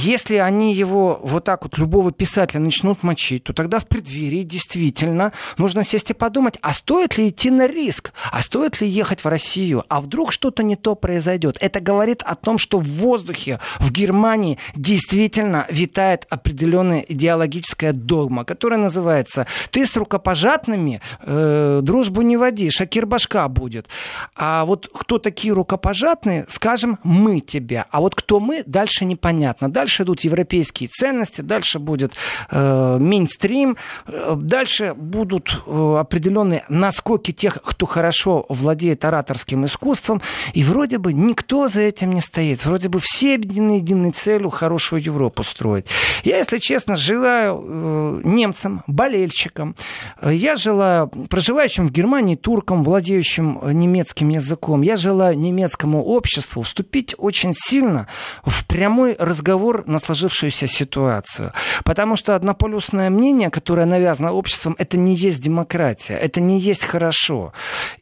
[0.03, 5.31] если они его вот так вот, любого писателя начнут мочить, то тогда в преддверии действительно
[5.57, 8.13] нужно сесть и подумать, а стоит ли идти на риск?
[8.31, 9.83] А стоит ли ехать в Россию?
[9.87, 11.57] А вдруг что-то не то произойдет?
[11.59, 18.79] Это говорит о том, что в воздухе в Германии действительно витает определенная идеологическая догма, которая
[18.79, 23.87] называется «ты с рукопожатными э, дружбу не води, Шакир башка будет».
[24.35, 27.85] А вот кто такие рукопожатные, скажем, мы тебе.
[27.91, 29.71] А вот кто мы, дальше непонятно.
[29.71, 32.13] Дальше идут европейские ценности, дальше будет
[32.49, 38.12] э, мейнстрим, э, дальше будут э, определенные наскоки тех, кто хорошо
[38.49, 40.21] владеет ораторским искусством,
[40.53, 42.65] и вроде бы никто за этим не стоит.
[42.65, 45.85] Вроде бы все объединены единой целью хорошую Европу строить.
[46.23, 49.75] Я, если честно, желаю э, немцам, болельщикам,
[50.21, 57.15] э, я желаю проживающим в Германии туркам, владеющим немецким языком, я желаю немецкому обществу вступить
[57.17, 58.07] очень сильно
[58.45, 61.53] в прямой разговор на сложившуюся ситуацию.
[61.83, 67.53] Потому что однополюсное мнение, которое навязано обществом, это не есть демократия, это не есть хорошо.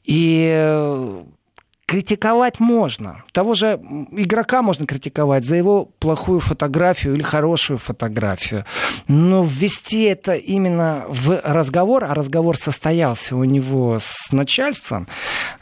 [0.04, 1.24] И э,
[1.92, 3.26] критиковать можно.
[3.34, 3.78] Того же
[4.12, 8.64] игрока можно критиковать за его плохую фотографию или хорошую фотографию.
[9.10, 15.10] Но ввести это именно в разговор, а разговор состоялся у него с начальством,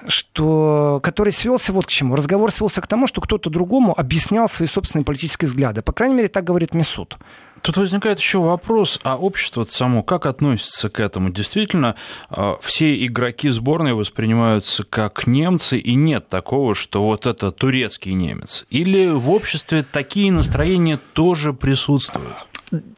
[0.08, 2.16] что, который свелся вот к чему.
[2.16, 5.82] Разговор свелся к тому, что кто-то другому объяснял свои собственные политические взгляды.
[5.82, 7.18] По крайней мере, так говорит Месуд.
[7.62, 11.30] Тут возникает еще вопрос, а общество само как относится к этому?
[11.30, 11.96] Действительно,
[12.30, 18.66] а, все игроки сборной воспринимаются как немцы, и нет такого, что вот это турецкий немец?
[18.70, 22.36] Или в обществе такие настроения тоже присутствуют?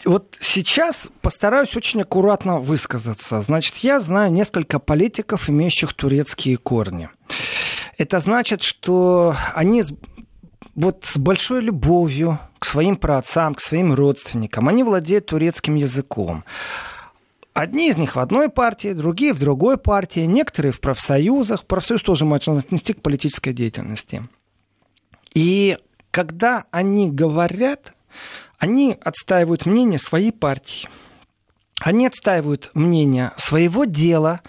[0.04, 3.42] Вот сейчас постараюсь очень аккуратно высказаться.
[3.42, 7.10] Значит, я знаю несколько политиков, имеющих турецкие корни.
[7.98, 9.84] Это значит, что они
[10.76, 16.44] вот с большой любовью к своим праотцам, к своим родственникам, они владеют турецким языком.
[17.54, 21.66] Одни из них в одной партии, другие в другой партии, некоторые в профсоюзах.
[21.66, 24.24] Профсоюз тоже можно отнести к политической деятельности.
[25.34, 25.78] И
[26.12, 27.94] когда они говорят,
[28.58, 30.88] они отстаивают мнение своей партии.
[31.82, 34.42] Они отстаивают мнение своего дела,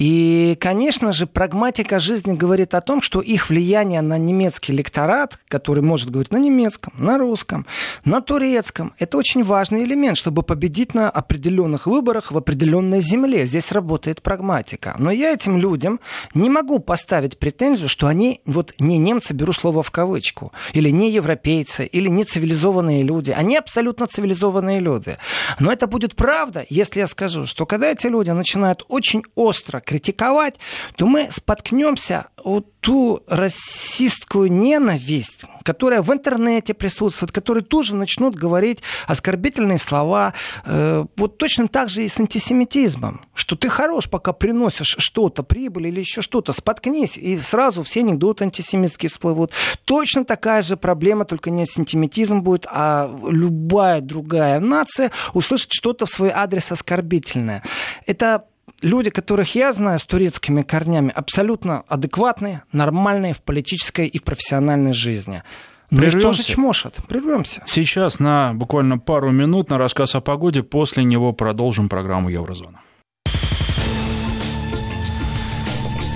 [0.00, 5.82] и, конечно же, прагматика жизни говорит о том, что их влияние на немецкий лекторат, который
[5.82, 7.66] может говорить на немецком, на русском,
[8.06, 13.44] на турецком, это очень важный элемент, чтобы победить на определенных выборах в определенной земле.
[13.44, 14.94] Здесь работает прагматика.
[14.98, 16.00] Но я этим людям
[16.32, 21.10] не могу поставить претензию, что они вот не немцы, беру слово в кавычку, или не
[21.10, 23.32] европейцы, или не цивилизованные люди.
[23.32, 25.18] Они абсолютно цивилизованные люди.
[25.58, 30.54] Но это будет правда, если я скажу, что когда эти люди начинают очень остро критиковать,
[30.94, 38.78] то мы споткнемся о ту расистскую ненависть, которая в интернете присутствует, которые тоже начнут говорить
[39.08, 40.32] оскорбительные слова.
[40.64, 45.88] Э, вот точно так же и с антисемитизмом, что ты хорош, пока приносишь что-то, прибыль
[45.88, 49.52] или еще что-то, споткнись, и сразу все анекдоты антисемитские всплывут.
[49.84, 56.10] Точно такая же проблема, только не антисемитизм будет, а любая другая нация услышит что-то в
[56.10, 57.64] свой адрес оскорбительное.
[58.06, 58.44] Это
[58.82, 64.92] люди, которых я знаю с турецкими корнями, абсолютно адекватные, нормальные в политической и в профессиональной
[64.92, 65.42] жизни.
[65.90, 66.96] Ну и тоже чмошат.
[67.08, 67.62] Прервемся.
[67.66, 70.62] Сейчас на буквально пару минут на рассказ о погоде.
[70.62, 72.80] После него продолжим программу Еврозона.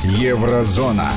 [0.04, 1.10] Еврозона.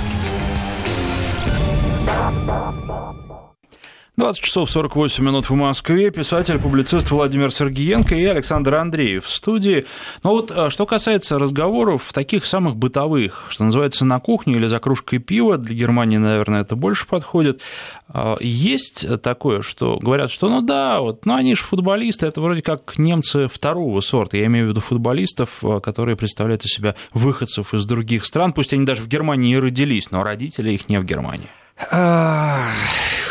[4.19, 6.09] 20 часов 48 минут в Москве.
[6.09, 9.85] Писатель, публицист Владимир Сергеенко и Александр Андреев в студии.
[10.23, 14.79] Но вот а, что касается разговоров таких самых бытовых, что называется на кухне или за
[14.79, 17.61] кружкой пива, для Германии, наверное, это больше подходит.
[18.07, 22.63] А, есть такое, что говорят, что ну да, вот, ну они же футболисты, это вроде
[22.63, 24.37] как немцы второго сорта.
[24.37, 28.73] Я имею в виду футболистов, а, которые представляют из себя выходцев из других стран, пусть
[28.73, 31.49] они даже в Германии и родились, но родители их не в Германии.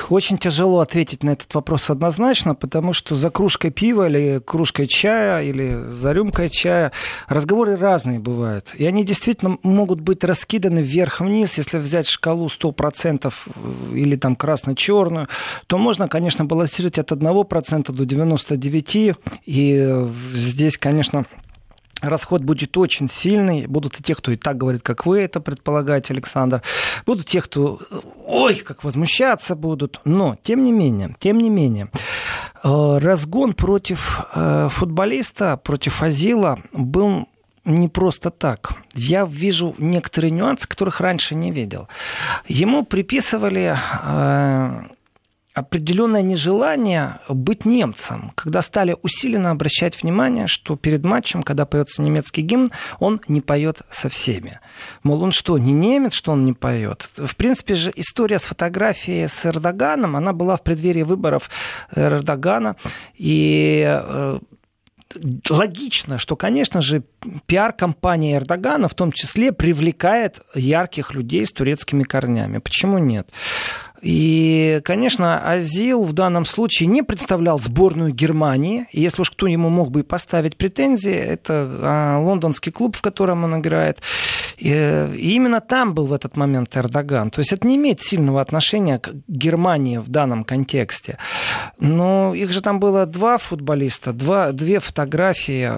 [0.09, 5.43] Очень тяжело ответить на этот вопрос однозначно, потому что за кружкой пива или кружкой чая
[5.43, 6.93] или за рюмкой чая
[7.29, 8.73] разговоры разные бывают.
[8.77, 11.59] И они действительно могут быть раскиданы вверх-вниз.
[11.59, 13.33] Если взять шкалу 100%
[13.93, 15.29] или там красно-черную,
[15.67, 19.17] то можно, конечно, балансировать от 1% до 99%.
[19.45, 21.27] И здесь, конечно,
[22.03, 23.67] Расход будет очень сильный.
[23.67, 26.63] Будут и те, кто и так говорит, как вы это предполагаете, Александр.
[27.07, 27.79] Будут те, кто,
[28.27, 30.01] ой, как возмущаться будут.
[30.05, 31.91] Но, тем не менее, тем не менее,
[32.63, 37.29] э, разгон против э, футболиста, против Азила был
[37.65, 38.75] не просто так.
[38.95, 41.89] Я вижу некоторые нюансы, которых раньше не видел.
[42.47, 44.83] Ему приписывали э,
[45.57, 52.43] определенное нежелание быть немцем, когда стали усиленно обращать внимание, что перед матчем, когда поется немецкий
[52.43, 54.61] гимн, он не поет со всеми.
[55.03, 57.11] Мол, он что, не немец, что он не поет?
[57.17, 61.49] В принципе же история с фотографией с Эрдоганом, она была в преддверии выборов
[61.95, 62.77] Эрдогана,
[63.15, 64.39] и э,
[65.49, 67.03] логично, что, конечно же,
[67.47, 72.59] пиар-компания Эрдогана в том числе привлекает ярких людей с турецкими корнями.
[72.59, 73.31] Почему нет?
[74.03, 78.87] И, конечно, Азил в данном случае не представлял сборную Германии.
[78.93, 83.45] И если уж кто ему мог бы поставить претензии, это а, лондонский клуб, в котором
[83.45, 84.01] он играет.
[84.59, 87.31] И, и именно там был в этот момент Эрдоган.
[87.31, 91.19] То есть это не имеет сильного отношения к Германии в данном контексте.
[91.79, 95.73] Но их же там было два футболиста, два, две фотографии,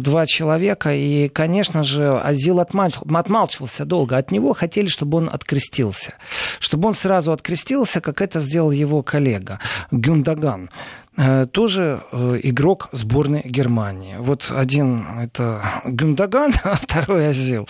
[0.00, 0.94] два человека.
[0.94, 4.16] И, конечно же, Азил отмалчивался долго.
[4.16, 6.14] От него хотели, чтобы он открестился.
[6.60, 9.58] Чтобы он сразу открестился окрестился, как это сделал его коллега
[9.90, 10.70] Гюндаган
[11.16, 14.16] э, тоже э, игрок сборной Германии.
[14.18, 17.66] Вот один это Гюндаган, а второй Азил.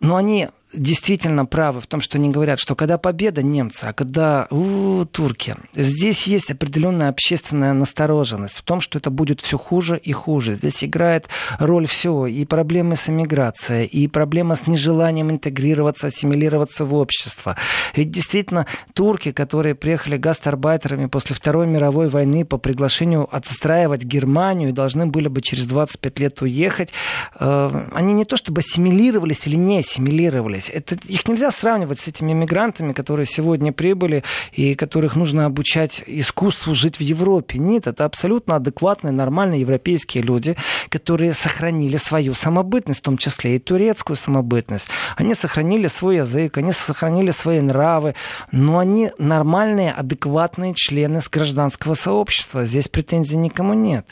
[0.00, 4.46] Но они действительно правы в том, что они говорят, что когда победа немца, а когда
[4.50, 10.12] у, турки, здесь есть определенная общественная настороженность в том, что это будет все хуже и
[10.12, 10.54] хуже.
[10.54, 16.94] Здесь играет роль все и проблемы с эмиграцией, и проблема с нежеланием интегрироваться, ассимилироваться в
[16.94, 17.56] общество.
[17.94, 24.72] Ведь действительно турки, которые приехали гастарбайтерами после Второй мировой войны по приглашению отстраивать Германию и
[24.72, 26.92] должны были бы через 25 лет уехать,
[27.38, 30.70] э, они не то чтобы ассимилировались или не ассимилировались, остались.
[30.70, 36.74] Это, их нельзя сравнивать с этими мигрантами, которые сегодня прибыли и которых нужно обучать искусству
[36.74, 37.58] жить в Европе.
[37.58, 40.56] Нет, это абсолютно адекватные, нормальные европейские люди,
[40.88, 44.86] которые сохранили свою самобытность, в том числе и турецкую самобытность.
[45.16, 48.14] Они сохранили свой язык, они сохранили свои нравы,
[48.52, 52.64] но они нормальные, адекватные члены гражданского сообщества.
[52.64, 54.06] Здесь претензий никому нет.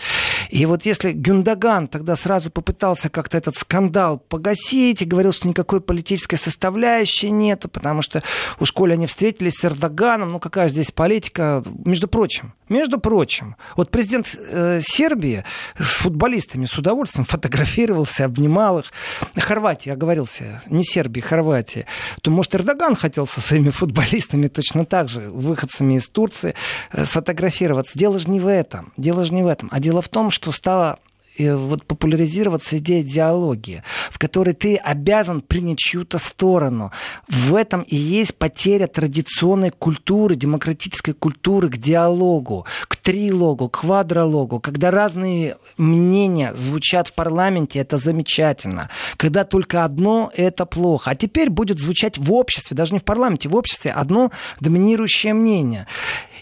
[0.51, 5.81] И вот если Гюндаган тогда сразу попытался как-то этот скандал погасить и говорил, что никакой
[5.81, 8.23] политической составляющей нету, потому что
[8.59, 10.29] у школе они встретились с Эрдоганом.
[10.29, 11.63] Ну, какая здесь политика?
[11.85, 15.45] Между прочим, между прочим, вот президент э, Сербии
[15.79, 18.93] с футболистами с удовольствием фотографировался, обнимал их.
[19.37, 21.87] Хорватия, оговорился, не Сербии, Хорватия.
[22.23, 26.55] То, может, Эрдоган хотел со своими футболистами точно так же, выходцами из Турции,
[26.93, 27.99] э, сфотографироваться.
[27.99, 28.93] Дело же не в этом.
[28.97, 29.69] Дело же не в этом.
[29.73, 30.99] А дело в том, что стало
[31.39, 36.93] вот популяризироваться идея диалогии, в которой ты обязан принять чью-то сторону.
[37.29, 44.61] В этом и есть потеря традиционной культуры, демократической культуры к диалогу, к трилогу, к квадрологу.
[44.61, 48.91] Когда разные мнения звучат в парламенте, это замечательно.
[49.17, 51.11] Когда только одно, это плохо.
[51.11, 54.31] А теперь будет звучать в обществе, даже не в парламенте, в обществе одно
[54.61, 55.87] доминирующее мнение.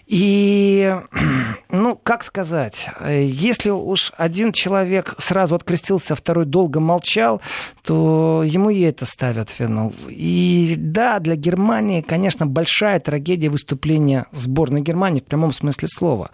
[0.07, 0.95] И,
[1.71, 7.41] ну, как сказать, если уж один человек сразу открестился, а второй долго молчал,
[7.83, 9.93] то ему и это ставят вину.
[10.09, 16.31] И да, для Германии, конечно, большая трагедия выступления сборной Германии в прямом смысле слова.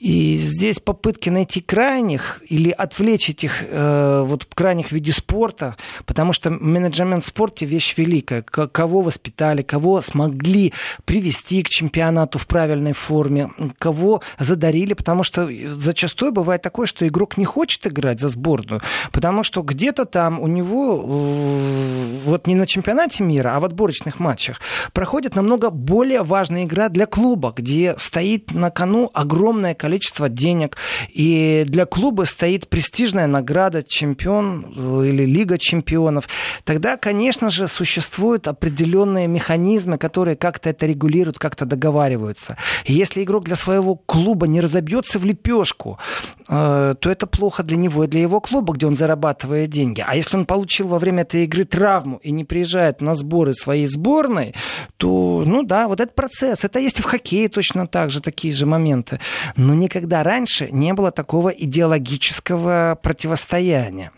[0.00, 5.76] И здесь попытки найти крайних или отвлечь этих э, вот крайних в виде спорта,
[6.06, 8.40] потому что менеджмент в спорте вещь великая.
[8.40, 10.72] К- кого воспитали, кого смогли
[11.04, 17.36] привести к чемпионату в правильной форме, кого задарили, потому что зачастую бывает такое, что игрок
[17.36, 18.80] не хочет играть за сборную,
[19.12, 24.18] потому что где-то там у него э, вот не на чемпионате мира, а в отборочных
[24.18, 24.62] матчах
[24.94, 30.76] проходит намного более важная игра для клуба, где стоит на кону огромное количество количество денег.
[31.08, 36.28] И для клуба стоит престижная награда чемпион э, или Лига чемпионов.
[36.64, 42.56] Тогда, конечно же, существуют определенные механизмы, которые как-то это регулируют, как-то договариваются.
[42.84, 45.98] И если игрок для своего клуба не разобьется в лепешку,
[46.48, 50.04] э, то это плохо для него и для его клуба, где он зарабатывает деньги.
[50.06, 53.88] А если он получил во время этой игры травму и не приезжает на сборы своей
[53.88, 54.54] сборной,
[54.98, 56.64] то, ну да, вот этот процесс.
[56.64, 59.18] Это есть и в хоккее точно так же, такие же моменты.
[59.56, 64.12] Но никогда раньше не было такого идеологического противостояния.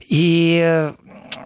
[0.00, 0.92] И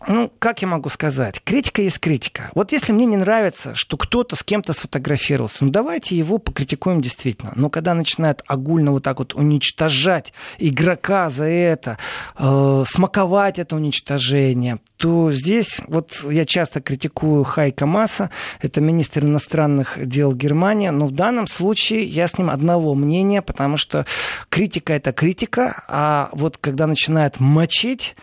[0.06, 1.42] ну, как я могу сказать?
[1.44, 2.50] Критика есть критика.
[2.54, 7.52] Вот если мне не нравится, что кто-то с кем-то сфотографировался, ну, давайте его покритикуем действительно.
[7.54, 11.98] Но когда начинают огульно вот так вот уничтожать игрока за это,
[12.38, 18.30] э, смаковать это уничтожение, то здесь вот я часто критикую Хайка Маса,
[18.60, 23.76] это министр иностранных дел Германии, но в данном случае я с ним одного мнения, потому
[23.76, 24.06] что
[24.48, 28.14] критика это критика, а вот когда начинают мочить,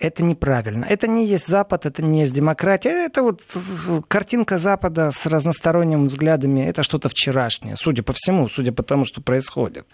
[0.00, 0.84] это неправильно.
[0.84, 3.06] Это не есть Запад, это не есть демократия.
[3.06, 3.40] Это вот
[4.08, 6.60] картинка Запада с разносторонними взглядами.
[6.60, 9.86] Это что-то вчерашнее, судя по всему, судя по тому, что происходит.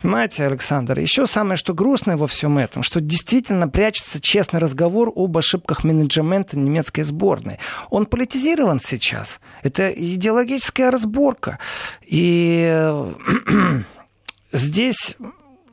[0.00, 5.36] Понимаете, Александр, еще самое, что грустное во всем этом, что действительно прячется честный разговор об
[5.36, 7.58] ошибках менеджмента немецкой сборной.
[7.90, 9.40] Он политизирован сейчас.
[9.62, 11.58] Это идеологическая разборка.
[12.02, 13.02] И
[14.52, 15.16] здесь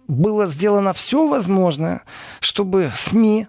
[0.10, 2.02] было сделано все возможное,
[2.42, 3.48] чтобы СМИ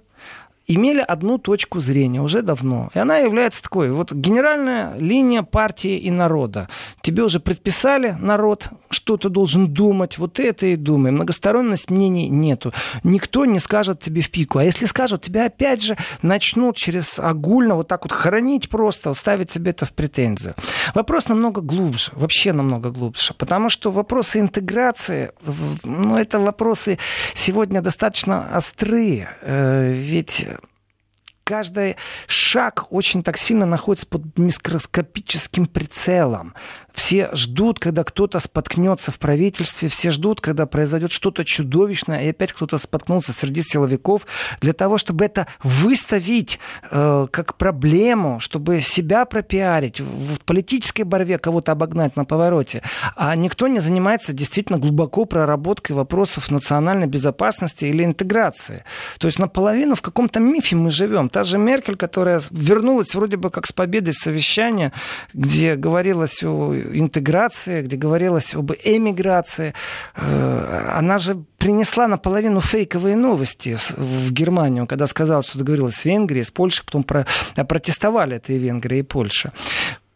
[0.74, 2.90] имели одну точку зрения уже давно.
[2.94, 6.68] И она является такой, вот генеральная линия партии и народа.
[7.02, 11.10] Тебе уже предписали народ, что ты должен думать, вот это и думай.
[11.10, 12.72] Многосторонность мнений нету.
[13.02, 14.58] Никто не скажет тебе в пику.
[14.58, 19.50] А если скажут, тебя опять же начнут через огульно вот так вот хоронить просто, ставить
[19.50, 20.54] себе это в претензию.
[20.94, 23.34] Вопрос намного глубже, вообще намного глубже.
[23.34, 25.32] Потому что вопросы интеграции,
[25.84, 26.98] ну, это вопросы
[27.34, 29.30] сегодня достаточно острые.
[29.42, 30.46] Э, ведь
[31.50, 31.96] каждый
[32.28, 36.54] шаг очень так сильно находится под микроскопическим прицелом.
[36.92, 42.52] Все ждут, когда кто-то споткнется в правительстве, все ждут, когда произойдет что-то чудовищное, и опять
[42.52, 44.26] кто-то споткнулся среди силовиков,
[44.60, 46.58] для того, чтобы это выставить
[46.90, 52.82] э, как проблему, чтобы себя пропиарить, в политической борьбе кого-то обогнать на повороте.
[53.16, 58.84] А никто не занимается действительно глубоко проработкой вопросов национальной безопасности или интеграции.
[59.18, 61.28] То есть наполовину в каком-то мифе мы живем.
[61.40, 64.92] Та же Меркель, которая вернулась вроде бы как с победой совещания,
[65.32, 69.72] где говорилось о интеграции, где говорилось об эмиграции.
[70.16, 76.44] Э, она же принесла наполовину фейковые новости в Германию, когда сказала, что договорилась с Венгрией,
[76.44, 79.52] с Польшей, потом протестовали это и Венгрия, и Польша.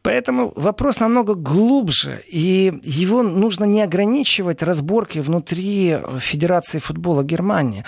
[0.03, 7.87] Поэтому вопрос намного глубже, и его нужно не ограничивать разборкой внутри Федерации футбола Германии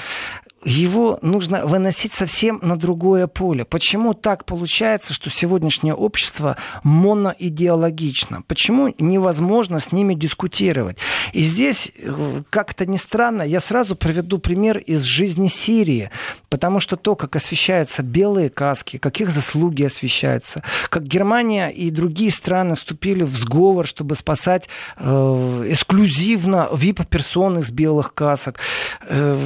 [0.66, 3.64] его нужно выносить совсем на другое поле.
[3.64, 8.42] Почему так получается, что сегодняшнее общество моноидеологично?
[8.42, 10.98] Почему невозможно с ними дискутировать?
[11.32, 16.10] И здесь, э, как-то ни странно, я сразу приведу пример из жизни Сирии,
[16.48, 22.32] потому что то, как освещаются белые каски, как их заслуги освещаются, как Германия и другие
[22.32, 28.58] страны вступили в сговор, чтобы спасать э, эксклюзивно VIP-персон из белых касок,
[29.02, 29.38] э,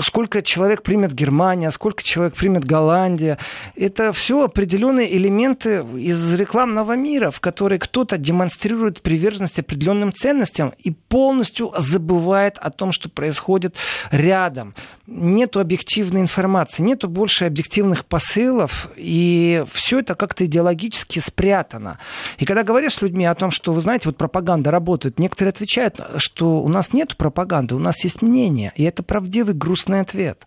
[0.00, 3.38] сколько человек примет Германия, сколько человек примет Голландия.
[3.76, 10.90] Это все определенные элементы из рекламного мира, в которой кто-то демонстрирует приверженность определенным ценностям и
[10.90, 13.76] полностью забывает о том, что происходит
[14.10, 14.74] рядом.
[15.06, 21.98] Нету объективной информации, нету больше объективных посылов, и все это как-то идеологически спрятано.
[22.38, 26.00] И когда говоришь с людьми о том, что, вы знаете, вот пропаганда работает, некоторые отвечают,
[26.16, 30.37] что у нас нет пропаганды, у нас есть мнение, и это правдивый грустный ответ.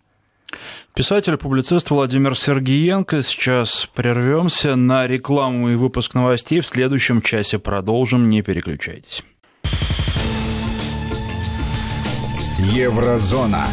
[0.94, 3.22] Писатель и публицист Владимир Сергиенко.
[3.22, 6.60] Сейчас прервемся на рекламу и выпуск новостей.
[6.60, 8.28] В следующем часе продолжим.
[8.28, 9.22] Не переключайтесь.
[12.58, 13.66] Еврозона.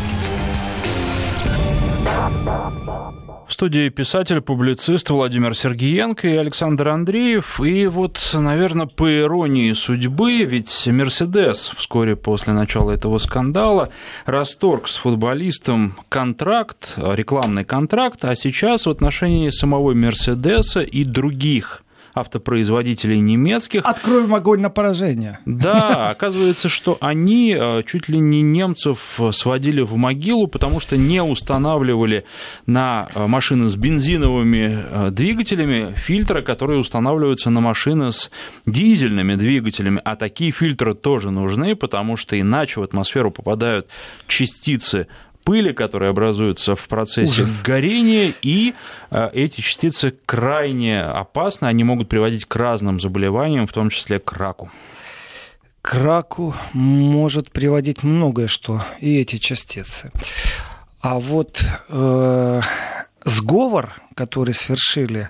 [3.50, 7.60] В студии писатель, публицист Владимир Сергеенко и Александр Андреев.
[7.60, 13.90] И вот, наверное, по иронии судьбы, ведь «Мерседес» вскоре после начала этого скандала
[14.28, 21.84] расторг с футболистом контракт, рекламный контракт, а сейчас в отношении самого «Мерседеса» и других
[22.14, 23.82] автопроизводителей немецких.
[23.86, 25.40] Откроем огонь на поражение.
[25.46, 31.22] Да, оказывается, что они э, чуть ли не немцев сводили в могилу, потому что не
[31.22, 32.26] устанавливали
[32.66, 38.32] на э, машины с бензиновыми э, двигателями фильтры, которые устанавливаются на машины с
[38.66, 40.02] дизельными двигателями.
[40.04, 43.88] А такие фильтры тоже нужны, потому что иначе в атмосферу попадают
[44.28, 45.08] частицы
[45.44, 47.62] пыли, которые образуются в процессе Ужас.
[47.62, 48.74] горения, и
[49.12, 54.32] э, эти частицы крайне опасны, они могут приводить к разным заболеваниям, в том числе к
[54.34, 54.72] раку.
[55.82, 60.12] К раку может приводить многое что, и эти частицы.
[61.02, 62.62] А вот э,
[63.24, 65.30] сговор, который совершили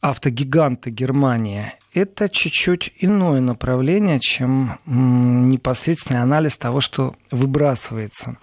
[0.00, 8.36] автогиганты Германии, это чуть-чуть иное направление, чем непосредственный анализ того, что выбрасывается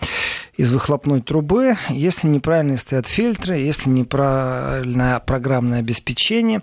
[0.56, 6.62] из выхлопной трубы, если неправильно стоят фильтры, если неправильное программное обеспечение.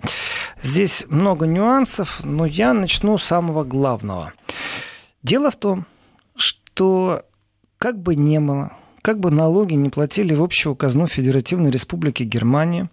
[0.62, 4.32] Здесь много нюансов, но я начну с самого главного.
[5.22, 5.86] Дело в том,
[6.36, 7.24] что
[7.78, 8.72] как бы не было,
[9.03, 12.91] как бы налоги не платили в общую казну Федеративной Республики Германия,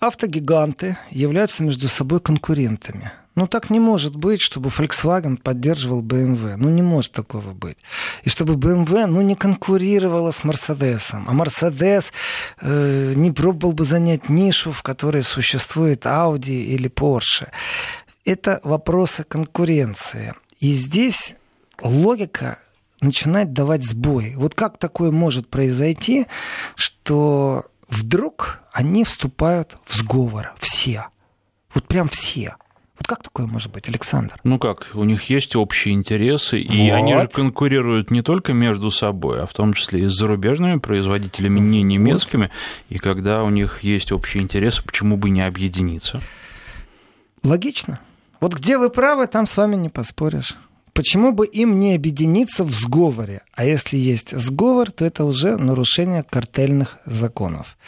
[0.00, 6.56] автогиганты являются между собой конкурентами– ну, так не может быть, чтобы Volkswagen поддерживал BMW.
[6.56, 7.78] Ну, не может такого быть.
[8.24, 11.02] И чтобы BMW, ну, не конкурировала с Mercedes.
[11.12, 12.12] А Mercedes
[12.60, 17.48] э, не пробовал бы занять нишу, в которой существует Audi или Porsche.
[18.26, 20.34] Это вопросы конкуренции.
[20.60, 21.36] И здесь
[21.80, 22.58] логика
[23.00, 24.34] начинает давать сбой.
[24.36, 26.26] Вот как такое может произойти,
[26.76, 31.06] что вдруг они вступают в сговор все.
[31.74, 32.56] Вот прям все.
[32.98, 34.36] Вот как такое может быть, Александр?
[34.44, 36.96] Ну как, у них есть общие интересы, и вот.
[36.96, 41.58] они же конкурируют не только между собой, а в том числе и с зарубежными производителями,
[41.58, 42.50] не немецкими.
[42.90, 46.20] И когда у них есть общие интересы, почему бы не объединиться?
[47.42, 47.98] Логично.
[48.40, 50.56] Вот где вы правы, там с вами не поспоришь.
[50.94, 53.42] Почему бы им не объединиться в сговоре?
[53.54, 57.78] А если есть сговор, то это уже нарушение картельных законов.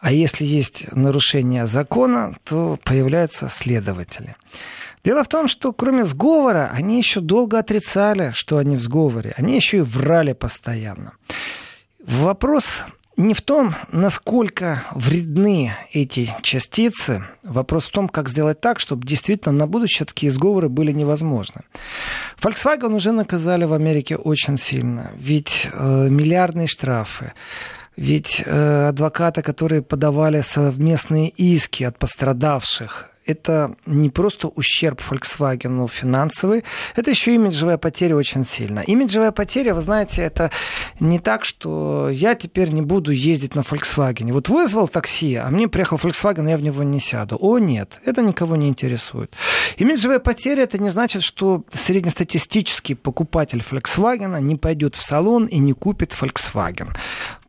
[0.00, 4.36] А если есть нарушение закона, то появляются следователи.
[5.02, 9.34] Дело в том, что кроме сговора, они еще долго отрицали, что они в сговоре.
[9.38, 11.14] Они еще и врали постоянно.
[12.04, 12.80] Вопрос
[13.20, 17.24] не в том, насколько вредны эти частицы.
[17.42, 21.62] Вопрос в том, как сделать так, чтобы действительно на будущее такие сговоры были невозможны.
[22.42, 25.10] Volkswagen уже наказали в Америке очень сильно.
[25.16, 27.32] Ведь э, миллиардные штрафы,
[27.96, 36.64] ведь э, адвокаты, которые подавали совместные иски от пострадавших, это не просто ущерб Volkswagen финансовый,
[36.96, 38.80] это еще имиджевая потеря очень сильно.
[38.80, 40.50] Имиджевая потеря, вы знаете, это
[40.98, 44.32] не так, что я теперь не буду ездить на Volkswagen.
[44.32, 47.36] Вот вызвал такси, а мне приехал Volkswagen, я в него не сяду.
[47.40, 49.34] О, нет, это никого не интересует.
[49.76, 55.72] Имиджевая потеря, это не значит, что среднестатистический покупатель Volkswagen не пойдет в салон и не
[55.72, 56.88] купит Volkswagen.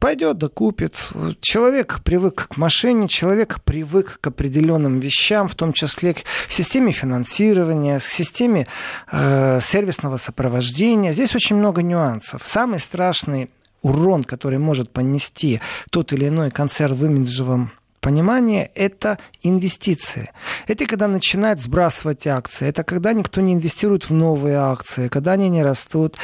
[0.02, 1.12] Пойдет да купит.
[1.42, 8.00] Человек привык к машине, человек привык к определенным вещам, в том числе к системе финансирования,
[8.00, 8.66] к системе
[9.12, 11.14] э, сервисного сопровождения.
[11.14, 12.42] Здесь очень много нюансов.
[12.46, 13.52] Самый страшный
[13.84, 20.32] урон, который может понести тот или иной концерн в имиджевом понимании, это инвестиции.
[20.66, 25.48] Это когда начинают сбрасывать акции, это когда никто не инвестирует в новые акции, когда они
[25.50, 26.16] не растут.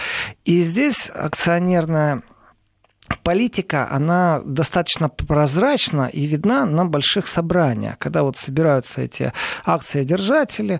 [0.45, 2.23] И здесь акционерная
[3.23, 7.97] политика, она достаточно прозрачна и видна на больших собраниях.
[7.97, 9.33] Когда вот собираются эти
[9.65, 10.79] акции-держатели,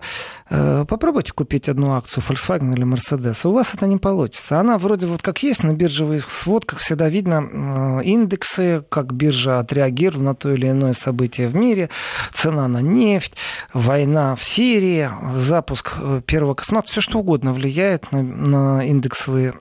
[0.50, 4.60] э, попробуйте купить одну акцию Volkswagen или Mercedes, у вас это не получится.
[4.60, 10.24] Она вроде вот как есть на биржевых сводках, всегда видно э, индексы, как биржа отреагировала
[10.28, 11.90] на то или иное событие в мире,
[12.32, 13.34] цена на нефть,
[13.72, 19.54] война в Сирии, запуск э, первого космонавта, все что угодно влияет на, на индексовые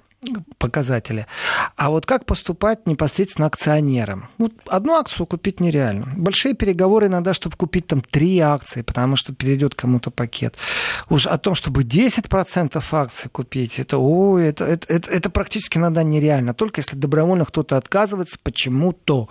[0.58, 1.28] показатели.
[1.76, 4.30] А вот как поступать непосредственно акционерам?
[4.38, 6.08] Вот одну акцию купить нереально.
[6.16, 10.56] Большие переговоры иногда, чтобы купить там три акции, потому что перейдет кому-то пакет.
[11.10, 16.04] Уж о том, чтобы 10% акций купить, это, ой, это, это, это, это практически иногда
[16.04, 16.54] нереально.
[16.54, 19.30] Только если добровольно кто-то отказывается почему-то.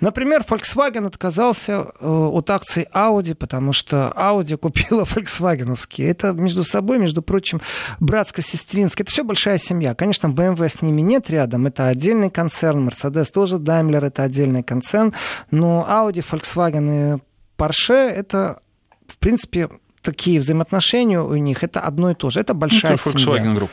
[0.00, 5.74] Например, Volkswagen отказался э, от акций Audi, потому что Audi купила Volkswagen.
[5.98, 7.60] Это между собой, между прочим,
[8.00, 9.04] братско-сестринское.
[9.04, 9.94] Это все большая семья.
[9.94, 15.14] Конечно, BMW с ними нет рядом, это отдельный концерн, Mercedes тоже, Daimler это отдельный концерн,
[15.50, 17.20] но Audi, Volkswagen и
[17.56, 18.60] Porsche это,
[19.06, 19.68] в принципе,
[20.04, 22.40] такие взаимоотношения у них, это одно и то же.
[22.40, 23.54] Это большая это Volkswagen семья.
[23.54, 23.70] Group.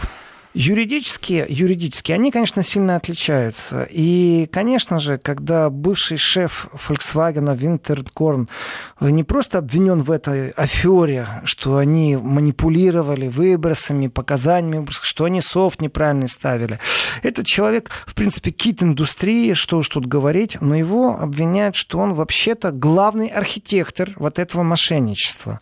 [0.54, 3.88] Юридически, юридически они, конечно, сильно отличаются.
[3.90, 8.50] И, конечно же, когда бывший шеф Volkswagen Винтеркорн
[9.00, 16.28] не просто обвинен в этой афере, что они манипулировали выбросами, показаниями, что они софт неправильно
[16.28, 16.80] ставили.
[17.24, 22.14] Этот человек, в принципе, кит индустрии, что уж тут говорить, но его обвиняют, что он
[22.14, 25.62] вообще-то главный архитектор вот этого мошенничества.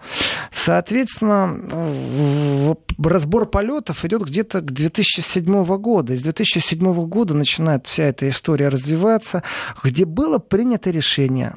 [0.52, 6.14] Соответственно, разбор полетов идет где-то к 2007 года.
[6.14, 9.44] Из 2007 года начинает вся эта история развиваться,
[9.84, 11.56] где было принято решение.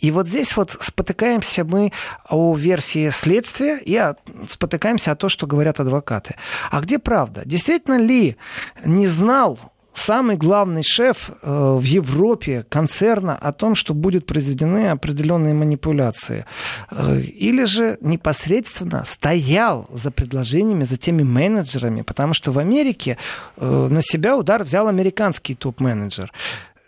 [0.00, 1.92] И вот здесь вот спотыкаемся мы
[2.28, 4.00] о версии следствия и
[4.48, 6.36] спотыкаемся о том, что говорят адвокаты.
[6.70, 7.42] А где правда?
[7.44, 8.36] Действительно ли
[8.84, 9.58] не знал
[9.94, 16.44] самый главный шеф э, в Европе концерна о том, что будут произведены определенные манипуляции.
[16.90, 23.18] Э, или же непосредственно стоял за предложениями, за теми менеджерами, потому что в Америке
[23.56, 26.32] э, на себя удар взял американский топ-менеджер.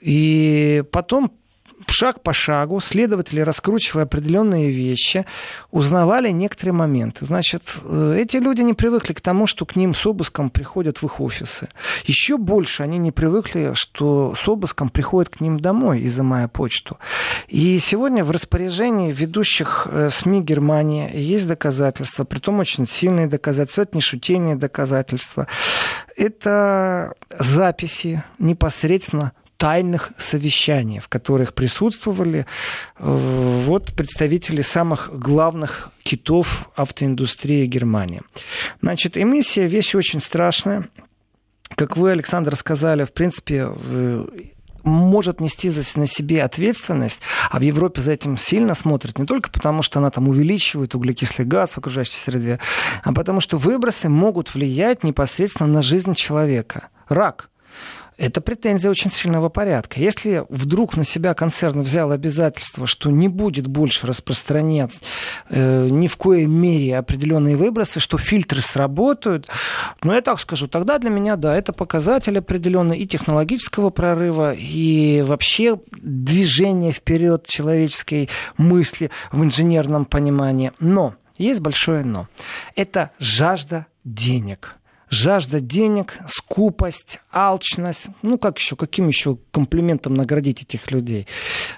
[0.00, 1.30] И потом
[1.90, 5.26] шаг по шагу следователи, раскручивая определенные вещи,
[5.70, 7.26] узнавали некоторые моменты.
[7.26, 11.06] Значит, э, эти люди не привыкли к тому, что к ним с обыском приходят в
[11.06, 11.68] их офисы.
[12.04, 16.98] Еще больше они не привыкли, что с обыском приходят к ним домой, изымая почту.
[17.48, 23.96] И сегодня в распоряжении ведущих э, СМИ Германии есть доказательства, притом очень сильные доказательства, это
[23.96, 25.46] не шутение доказательства.
[26.16, 32.46] Это записи непосредственно тайных совещаний, в которых присутствовали
[32.98, 38.22] э, вот представители самых главных китов автоиндустрии Германии.
[38.80, 40.88] Значит, эмиссия вещь очень страшная.
[41.76, 44.26] Как вы, Александр, сказали, в принципе, э,
[44.82, 49.82] может нести на себе ответственность, а в Европе за этим сильно смотрят не только потому,
[49.82, 52.60] что она там увеличивает углекислый газ в окружающей среде,
[53.02, 56.88] а потому что выбросы могут влиять непосредственно на жизнь человека.
[57.08, 57.48] Рак–
[58.16, 60.00] это претензия очень сильного порядка.
[60.00, 65.00] Если вдруг на себя концерн взял обязательство, что не будет больше распространять
[65.50, 69.48] э, ни в коей мере определенные выбросы, что фильтры сработают,
[70.02, 75.22] ну, я так скажу, тогда для меня, да, это показатель определенный и технологического прорыва, и
[75.22, 80.72] вообще движения вперед человеческой мысли в инженерном понимании.
[80.78, 82.28] Но есть большое но.
[82.76, 84.76] Это жажда денег
[85.14, 91.26] жажда денег, скупость, алчность, ну как еще, каким еще комплиментом наградить этих людей,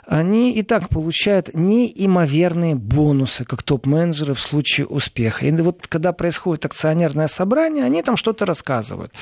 [0.06, 5.46] они и так получают неимоверные бонусы, как топ-менеджеры в случае успеха.
[5.46, 9.12] И вот когда происходит акционерное собрание, они там что-то рассказывают.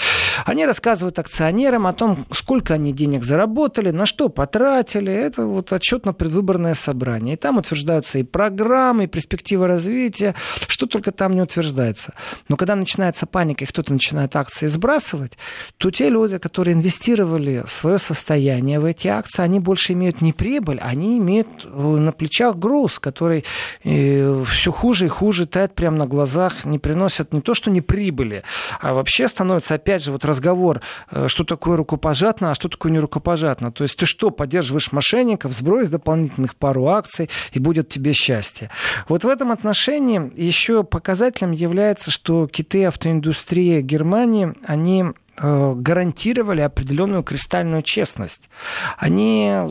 [0.45, 5.13] Они рассказывают акционерам о том, сколько они денег заработали, на что потратили.
[5.13, 7.35] Это вот отчетно-предвыборное собрание.
[7.35, 10.35] И там утверждаются и программы, и перспективы развития,
[10.67, 12.15] что только там не утверждается.
[12.49, 15.39] Но когда начинается паника, и кто-то начинает акции сбрасывать,
[15.79, 20.79] то те люди, которые инвестировали свое состояние в эти акции, они больше имеют не прибыль,
[20.81, 23.45] они имеют э, на плечах груз, который
[23.85, 27.81] э, все хуже и хуже тает прямо на глазах, не приносят не то, что не
[27.81, 28.43] прибыли,
[28.81, 32.99] а вообще становится, опять же, вот разговор, э, что такое рукопожатно, а что такое не
[32.99, 33.73] рукопожатно.
[33.73, 38.71] То есть ты что, поддерживаешь мошенников, сбрось дополнительных пару акций, и будет тебе счастье.
[39.09, 45.05] Вот в этом отношении еще показателем является, что киты автоиндустрии Германии, они
[45.37, 48.49] гарантировали определенную кристальную честность.
[48.99, 49.69] Они э,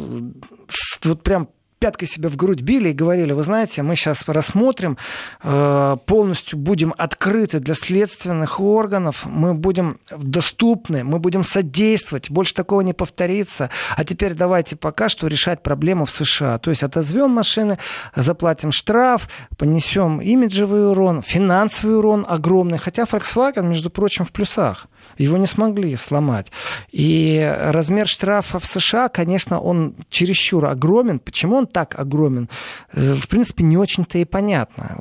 [1.04, 1.50] вот прям
[1.84, 4.98] пяткой себя в грудь били и говорили, вы знаете, мы сейчас рассмотрим,
[5.44, 12.80] э, полностью будем открыты для следственных органов, мы будем доступны, мы будем содействовать, больше такого
[12.80, 16.58] не повторится, а теперь давайте пока что решать проблему в США.
[16.58, 17.78] То есть отозвем машины,
[18.16, 24.88] заплатим штраф, понесем имиджевый урон, финансовый урон огромный, хотя Volkswagen, между прочим, в плюсах.
[25.18, 26.52] Его не смогли сломать.
[26.92, 31.20] И размер штрафа в США, конечно, он чересчур огромен.
[31.20, 32.50] Почему он так огромен?
[32.94, 34.98] Э, в принципе, не очень-то и понятно.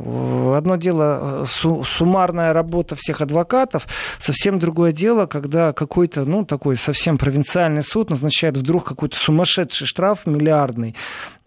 [0.56, 3.86] Одно дело э, суммарная работа всех адвокатов,
[4.18, 10.26] совсем другое дело, когда какой-то, ну, такой совсем провинциальный суд назначает вдруг какой-то сумасшедший штраф
[10.26, 10.94] миллиардный,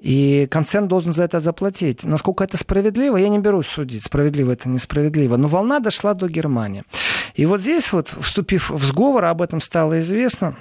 [0.06, 2.04] и концерн должен за это заплатить.
[2.04, 5.36] Насколько это справедливо, я не берусь судить, справедливо это несправедливо.
[5.36, 6.84] Но волна дошла до Германии.
[7.34, 10.56] И вот здесь вот, вступив в сговор, об этом стало известно,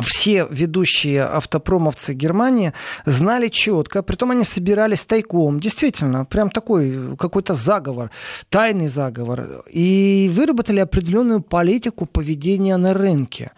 [0.00, 2.72] все ведущие автопромовцы Германии
[3.06, 8.10] знали четко, притом они собирались тайком, действительно, прям такой какой-то заговор,
[8.48, 13.52] тайный заговор, и выработали определенную политику поведения на рынке.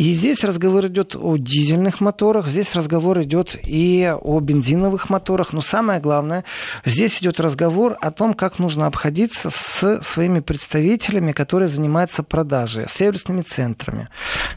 [0.00, 5.60] И здесь разговор идет о дизельных моторах, здесь разговор идет и о бензиновых моторах, но
[5.60, 6.44] самое главное,
[6.86, 13.42] здесь идет разговор о том, как нужно обходиться с своими представителями, которые занимаются продажей, сервисными
[13.42, 14.08] центрами.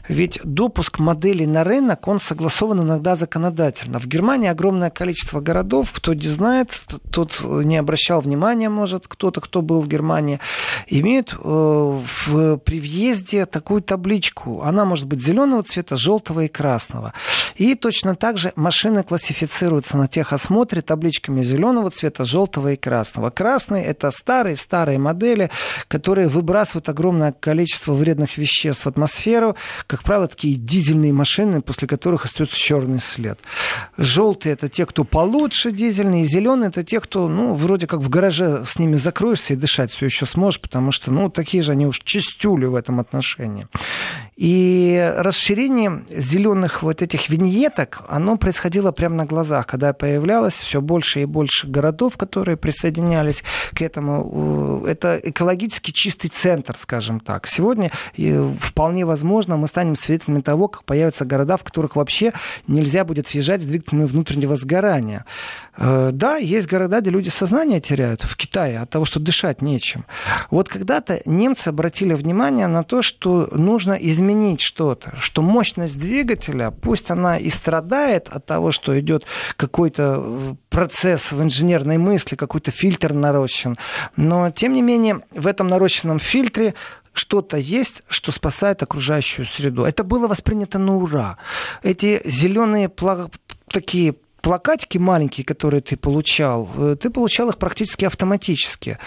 [0.08, 3.98] Ведь допуск моделей на рынок, он согласован иногда законодательно.
[3.98, 6.70] В Германии огромное количество городов, кто не знает,
[7.10, 10.40] тот не обращал внимания, может, кто-то, кто был в Германии,
[10.86, 14.62] имеют э, в, при въезде такую табличку.
[14.62, 17.12] Она может быть зеленого цвета, желтого и красного.
[17.56, 23.30] И точно так же машины классифицируются на техосмотре табличками зеленого цвета, желтого и красного.
[23.30, 25.50] Красный– это старые-старые модели,
[25.88, 29.56] которые выбрасывают огромное количество вредных веществ в атмосферу.
[29.88, 33.38] Как правило, такие дизельные машины, после которых остается черный след.
[33.98, 36.24] Желтые– это те, кто получше дизельные.
[36.24, 40.06] Зеленые– это те, кто, ну, вроде как в гараже с ними закроешься и дышать все
[40.06, 43.66] еще сможешь, потому что, ну, такие же они уж чистюли в этом отношении.
[44.36, 51.22] И расширение зеленых вот этих виньеток, оно происходило прямо на глазах, когда появлялось все больше
[51.22, 54.84] и больше городов, которые присоединялись к этому.
[54.86, 57.46] Это экологически чистый центр, скажем так.
[57.46, 57.92] Сегодня
[58.60, 62.32] вполне возможно мы станем свидетелями того, как появятся города, в которых вообще
[62.66, 65.24] нельзя будет въезжать с двигателями внутреннего сгорания.
[65.76, 70.04] Э, да, есть города, где люди сознание теряют в Китае от того, что дышать нечем.
[70.50, 74.23] Вот когда-то немцы обратили внимание на то, что нужно изменить
[74.60, 79.24] что-то, что мощность двигателя, пусть она и страдает от того, что идет
[79.56, 83.76] какой-то э, процесс в инженерной мысли, какой-то фильтр нарощен,
[84.16, 86.74] но тем не менее в этом нарощенном фильтре
[87.12, 89.84] что-то есть, что спасает окружающую среду.
[89.84, 91.38] Это было воспринято на ура.
[91.82, 92.90] Эти зеленые
[93.68, 98.98] такие плакатики маленькие, которые ты получал, э, ты получал их практически автоматически.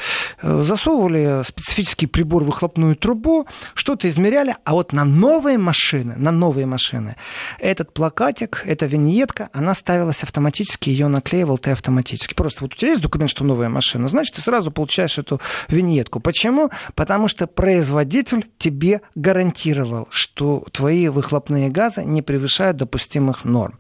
[0.42, 6.32] Э, засовывали специфический прибор в выхлопную трубу, что-то измеряли, а вот на новые машины, на
[6.32, 7.18] новые машины,
[7.60, 12.34] этот плакатик, эта виньетка, она ставилась автоматически, ее наклеивал ты автоматически.
[12.34, 16.20] Просто вот у тебя есть документ, что новая машина, значит, ты сразу получаешь эту виньетку.
[16.20, 16.72] Почему?
[16.96, 23.78] Потому что производитель тебе гарантировал, что твои выхлопные газы не превышают допустимых норм.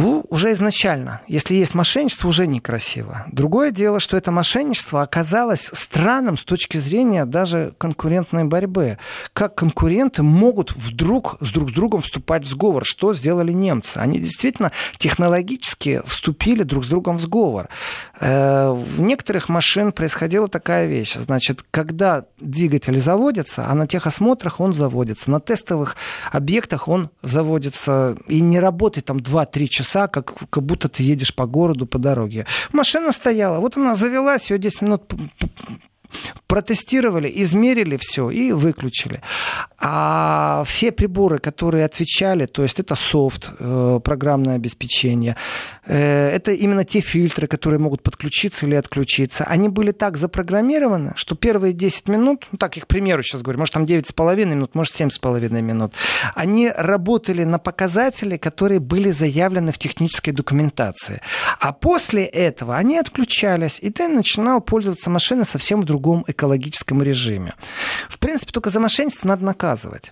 [0.00, 3.26] Ну, уже изначально, если есть мошенничество, уже некрасиво.
[3.30, 8.96] Другое дело, что это мошенничество оказалось странным с точки зрения даже конкурентной борьбы.
[9.34, 12.86] Как конкуренты могут вдруг с друг с другом вступать в сговор?
[12.86, 13.98] Что сделали немцы?
[13.98, 17.68] Они действительно технологически вступили друг с другом в сговор.
[18.20, 21.16] Э, в некоторых машин происходила такая вещь.
[21.16, 25.96] Значит, когда двигатель заводится, а на техосмотрах он заводится, на тестовых
[26.32, 31.34] объектах он заводится и не работает там 2-3 часа часа, как, как будто ты едешь
[31.34, 32.46] по городу, по дороге.
[32.72, 35.12] Машина стояла, вот она завелась, ее 10 минут
[36.46, 39.22] протестировали, измерили все и выключили.
[39.78, 45.36] А все приборы, которые отвечали, то есть это софт, э, программное обеспечение,
[45.86, 51.36] э, это именно те фильтры, которые могут подключиться или отключиться, они были так запрограммированы, что
[51.36, 55.00] первые 10 минут, ну так их к примеру сейчас говорю, может там 9,5 минут, может
[55.00, 55.94] 7,5 минут,
[56.34, 61.20] они работали на показатели, которые были заявлены в технической документации.
[61.60, 67.54] А после этого они отключались, и ты начинал пользоваться машиной совсем в другом экологическом режиме.
[68.08, 70.10] В принципе, только за мошенничество надо наказывать.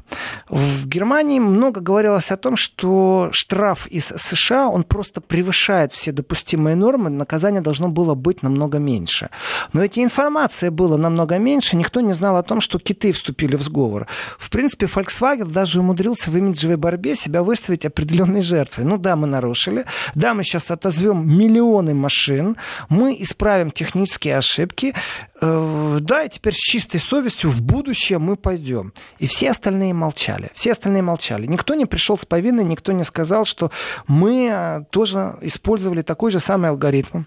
[0.48, 6.76] В Германии много говорилось о том, что штраф из США, он просто превышает все допустимые
[6.76, 9.30] нормы, наказание должно было быть намного меньше.
[9.72, 13.62] Но эти информации было намного меньше, никто не знал о том, что киты вступили в
[13.62, 14.06] сговор.
[14.38, 18.84] В принципе, Volkswagen даже умудрился в имиджевой борьбе себя выставить определенной жертвой.
[18.84, 19.84] Ну да, мы нарушили,
[20.14, 22.56] да, мы сейчас отозвем миллионы машин,
[22.88, 24.94] мы исправим технические ошибки,
[25.40, 28.92] э, да, и теперь с чистой совестью в будущее мы пойдем.
[29.18, 30.50] И все остальные молчали.
[30.54, 31.46] Все остальные молчали.
[31.46, 33.70] Никто не пришел с повинной, никто не сказал, что
[34.06, 37.24] мы э, тоже использовали такой же самый алгоритм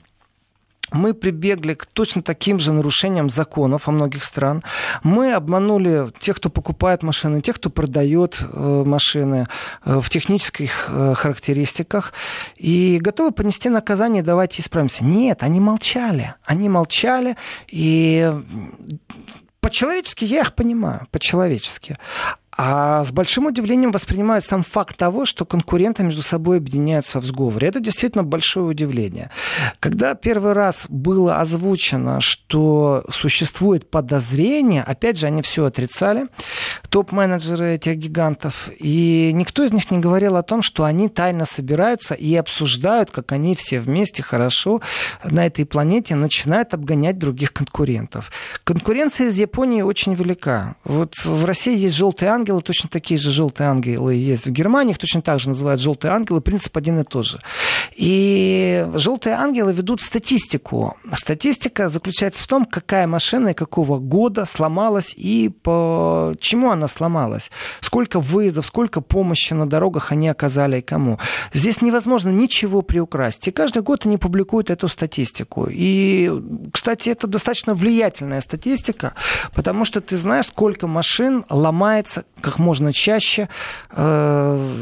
[0.92, 4.64] мы прибегли к точно таким же нарушениям законов во многих стран.
[5.04, 9.48] Мы обманули тех, кто покупает машины, тех, кто продает э, машины
[9.86, 12.14] э, в технических э, характеристиках.
[12.58, 15.04] И готовы понести наказание, давайте исправимся.
[15.04, 16.36] Нет, они молчали.
[16.46, 17.38] Они молчали.
[17.68, 18.32] И
[19.62, 21.98] по-человечески я их понимаю, по-человечески.
[22.58, 27.68] А с большим удивлением воспринимают сам факт того, что конкуренты между собой объединяются в сговоре.
[27.68, 29.32] Это действительно большое удивление.
[29.80, 36.28] Когда первый раз было озвучено, что существует подозрение, опять же, они все отрицали,
[36.90, 42.16] топ-менеджеры этих гигантов, и никто из них не говорил о том, что они тайно собираются
[42.16, 44.82] и обсуждают, как они все вместе хорошо
[45.24, 48.32] на этой планете начинают обгонять других конкурентов.
[48.64, 50.76] Конкуренция из Японии очень велика.
[50.84, 54.98] Вот в России есть желтые ангелы, точно такие же желтые ангелы есть в Германии, их
[54.98, 57.40] точно так же называют желтые ангелы, принцип один и тот же.
[57.96, 60.98] И желтые ангелы ведут статистику.
[61.16, 67.52] Статистика заключается в том, какая машина и какого года сломалась и по чему она сломалась.
[67.80, 71.20] Сколько выездов, сколько помощи на дорогах они оказали и кому.
[71.54, 73.48] Здесь невозможно ничего приукрасить.
[73.48, 75.68] И каждый год они публикуют эту статистику.
[75.70, 76.32] И,
[76.74, 79.14] кстати, это достаточно влиятельная статистика,
[79.54, 83.48] потому что ты знаешь, сколько машин ломается как можно чаще.
[83.92, 84.74] Э,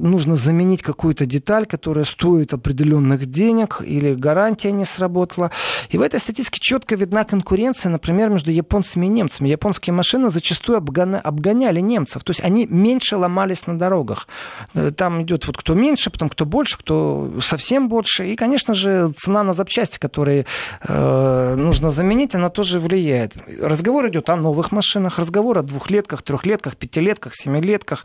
[0.00, 5.50] нужно заменить какую-то деталь, которая стоит определенных денег или гарантия не сработала.
[5.90, 9.48] И в этой статистике четко видна конкуренция, например, между японцами и немцами.
[9.48, 12.24] Японские машины зачастую обгоняли немцев.
[12.24, 14.28] То есть они меньше ломались на дорогах.
[14.74, 18.28] Э, там идет вот кто меньше, потом кто больше, кто совсем больше.
[18.28, 20.46] И, конечно же, цена на запчасти, которые
[20.86, 23.36] э, нужно заменить, она тоже влияет.
[23.60, 28.04] Разговор идет о новых машинах, разговор о двухлетках, трехлетках, пятилетках, семилетках.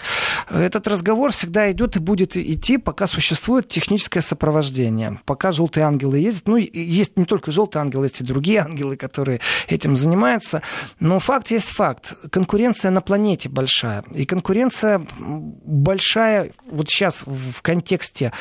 [0.50, 6.48] Этот разговор всегда идет и будет идти, пока существует техническое сопровождение, пока желтые ангелы ездят.
[6.48, 10.62] Ну, есть не только желтые ангелы, есть и другие ангелы, которые этим занимаются.
[11.00, 12.14] Но факт есть факт.
[12.32, 14.04] Конкуренция на планете большая.
[14.14, 18.32] И конкуренция большая вот сейчас в контексте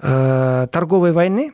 [0.00, 1.52] э, торговой войны,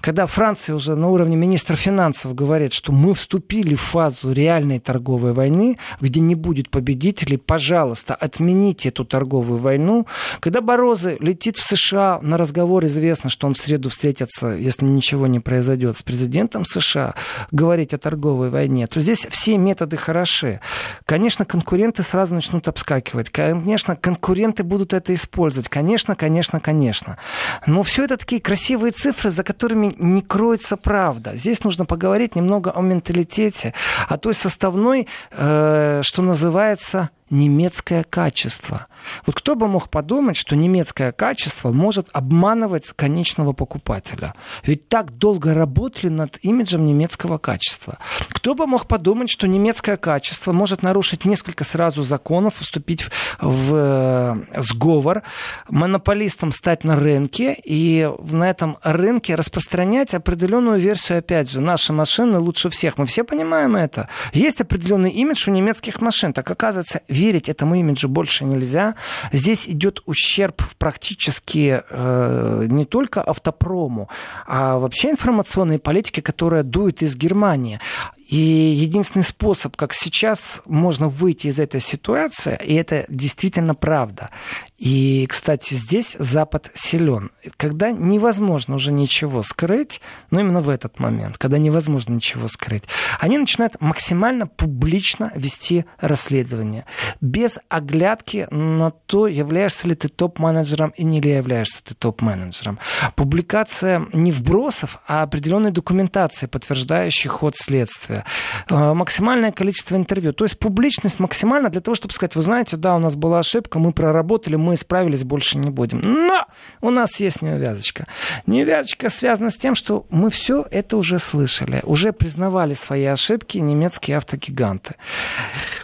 [0.00, 5.32] когда Франция уже на уровне министра финансов говорит, что мы вступили в фазу реальной торговой
[5.32, 10.06] войны, где не будет победителей, пожалуйста, отмените эту торговую войну.
[10.40, 15.26] Когда Борозы летит в США на разговор, известно, что он в среду встретится, если ничего
[15.26, 17.14] не произойдет, с президентом США,
[17.50, 20.60] говорить о торговой войне, то здесь все методы хороши.
[21.06, 23.30] Конечно, конкуренты сразу начнут обскакивать.
[23.30, 25.68] Конечно, конкуренты будут это использовать.
[25.68, 27.18] Конечно, конечно, конечно.
[27.66, 31.36] Но все это такие красивые цифры, за которыми не кроется правда.
[31.36, 33.74] Здесь нужно поговорить немного о менталитете,
[34.08, 38.86] о той составной, э, что называется немецкое качество.
[39.26, 44.34] Вот кто бы мог подумать, что немецкое качество может обманывать конечного покупателя?
[44.62, 47.98] Ведь так долго работали над имиджем немецкого качества.
[48.30, 53.10] Кто бы мог подумать, что немецкое качество может нарушить несколько сразу законов, вступить в,
[53.40, 55.22] в э, сговор,
[55.68, 62.38] монополистом стать на рынке и на этом рынке распространять определенную версию, опять же, наши машины
[62.38, 62.98] лучше всех.
[62.98, 64.08] Мы все понимаем это.
[64.32, 66.32] Есть определенный имидж у немецких машин.
[66.32, 68.94] Так оказывается, верить этому имиджу больше нельзя.
[69.32, 74.08] Здесь идет ущерб практически э, не только автопрому,
[74.46, 77.80] а вообще информационной политике, которая дует из Германии.
[78.28, 84.28] И единственный способ, как сейчас можно выйти из этой ситуации, и это действительно правда.
[84.76, 87.30] И, кстати, здесь Запад силен.
[87.56, 92.84] Когда невозможно уже ничего скрыть, но именно в этот момент, когда невозможно ничего скрыть,
[93.18, 96.84] они начинают максимально публично вести расследование,
[97.22, 102.78] без оглядки на то, являешься ли ты топ-менеджером и не ли являешься ты топ-менеджером.
[103.16, 108.24] Публикация не вбросов, а определенной документации, подтверждающей ход следствия условия,
[108.70, 110.32] э, максимальное количество интервью.
[110.32, 113.78] То есть публичность максимально для того, чтобы сказать, вы знаете, да, у нас была ошибка,
[113.78, 116.00] мы проработали, мы исправились, больше не будем.
[116.00, 116.46] Но
[116.80, 118.06] у нас есть неувязочка.
[118.46, 124.16] Неувязочка связана с тем, что мы все это уже слышали, уже признавали свои ошибки немецкие
[124.16, 124.94] автогиганты.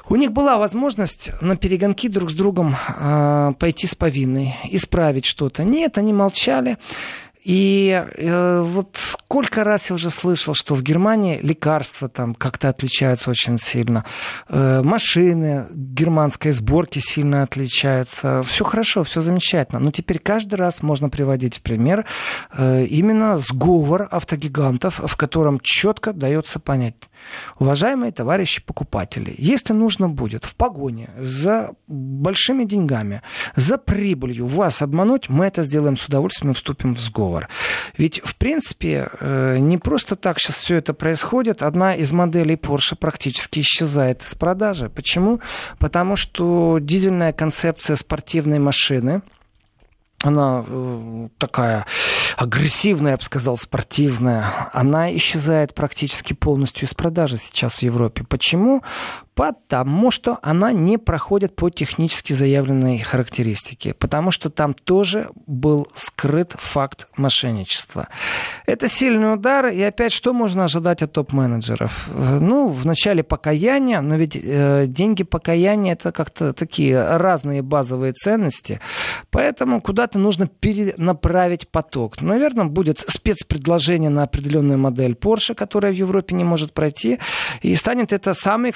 [0.09, 5.65] У них была возможность на перегонки друг с другом э, пойти с повинной, исправить что-то.
[5.65, 6.77] Нет, они молчали.
[7.45, 13.31] И э, вот сколько раз я уже слышал, что в Германии лекарства там как-то отличаются
[13.31, 14.07] очень сильно,
[14.49, 18.43] э, машины германской сборки сильно отличаются.
[18.45, 19.79] Все хорошо, все замечательно.
[19.79, 22.07] Но теперь каждый раз можно приводить в пример
[22.57, 26.95] э, именно сговор автогигантов, в котором четко дается понять,
[27.59, 33.23] Уважаемые товарищи покупатели, если нужно будет в погоне за большими деньгами,
[33.57, 37.49] за прибылью вас обмануть, мы это сделаем с удовольствием и вступим в сговор.
[37.97, 41.63] Ведь, в принципе, э, не просто так сейчас все это происходит.
[41.63, 44.89] Одна из моделей Porsche практически исчезает из продажи.
[44.89, 45.41] Почему?
[45.79, 49.23] Потому что дизельная концепция спортивной машины–
[50.23, 51.87] она э, такая
[52.37, 58.25] агрессивная, я бы сказал, спортивная, она исчезает практически полностью из продажи сейчас в Европе.
[58.25, 58.83] Почему?
[59.35, 63.93] Потому что она не проходит по технически заявленной характеристике.
[63.95, 68.09] Потому что там тоже был скрыт факт мошенничества.
[68.67, 69.67] Это сильный удар.
[69.67, 72.09] И опять, что можно ожидать от топ-менеджеров?
[72.41, 78.81] Ну, в начале покаяния, но ведь э, деньги покаяния это как-то такие разные базовые ценности.
[79.31, 82.21] Поэтому куда-то нужно перенаправить поток.
[82.21, 87.19] Наверное, будет спецпредложение на определенную модель Porsche, которая в Европе не может пройти.
[87.63, 88.71] И станет это самой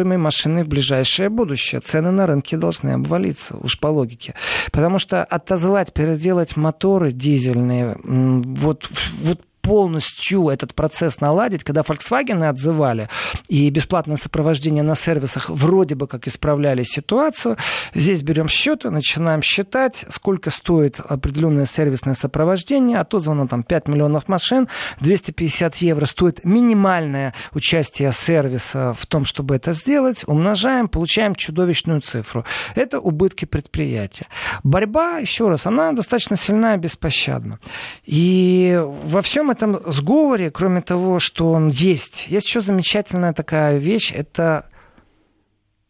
[0.00, 1.80] экспортируемой машиной в ближайшее будущее.
[1.80, 4.34] Цены на рынке должны обвалиться, уж по логике.
[4.72, 8.88] Потому что отозвать, переделать моторы дизельные, вот,
[9.22, 9.40] вот
[9.70, 13.08] полностью этот процесс наладить, когда Volkswagen отзывали
[13.46, 17.56] и бесплатное сопровождение на сервисах вроде бы как исправляли ситуацию,
[17.94, 24.66] здесь берем счеты, начинаем считать, сколько стоит определенное сервисное сопровождение, отозвано там 5 миллионов машин,
[25.02, 32.44] 250 евро стоит минимальное участие сервиса в том, чтобы это сделать, умножаем, получаем чудовищную цифру.
[32.74, 34.26] Это убытки предприятия.
[34.64, 37.60] Борьба, еще раз, она достаточно сильна и беспощадна.
[38.04, 43.76] И во всем этом этом сговоре, кроме того, что он есть, есть еще замечательная такая
[43.76, 44.64] вещь, это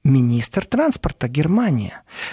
[0.02, 1.92] министр транспорта Германии.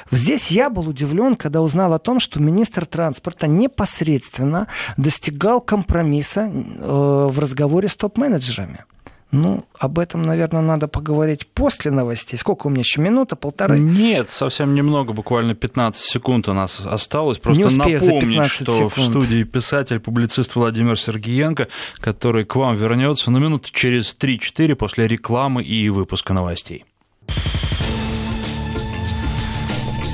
[0.09, 7.27] Здесь я был удивлен, когда узнал о том, что министр транспорта непосредственно достигал компромисса э,
[7.29, 8.85] в разговоре с топ-менеджерами.
[9.31, 12.37] Ну, об этом, наверное, надо поговорить после новостей.
[12.37, 13.01] Сколько у меня еще?
[13.01, 13.77] Минута, полторы?
[13.77, 17.37] Нет, совсем немного, буквально 15 секунд у нас осталось.
[17.37, 18.97] Просто напомнить, что секунд.
[18.97, 21.67] в студии писатель, публицист Владимир Сергеенко,
[21.99, 26.85] который к вам вернется на минуту через 3-4 после рекламы и выпуска новостей.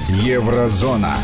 [0.10, 1.18] Еврозона.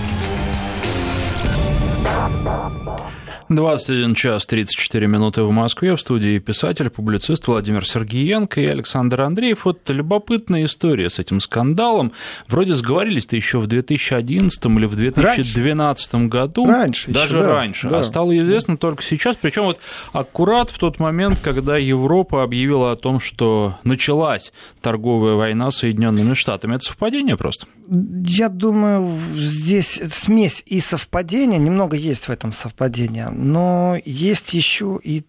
[3.50, 5.96] 21 час 34 минуты в Москве.
[5.96, 9.66] В студии писатель, публицист Владимир Сергеенко и Александр Андреев.
[9.66, 12.12] Вот любопытная история с этим скандалом.
[12.48, 16.28] Вроде сговорились-то еще в 2011 или в 2012 раньше.
[16.30, 16.66] году.
[16.68, 17.12] Раньше.
[17.12, 17.90] Даже еще, раньше.
[17.90, 18.00] Да.
[18.00, 19.36] А стало известно только сейчас.
[19.36, 19.80] Причем вот
[20.14, 26.36] аккурат в тот момент, когда Европа объявила о том, что началась торговая война с Соединенными
[26.36, 26.76] Штатами.
[26.76, 27.66] Это совпадение просто?
[27.90, 31.58] Я думаю, здесь смесь и совпадения.
[31.58, 35.24] Немного есть в этом совпадения но есть еще и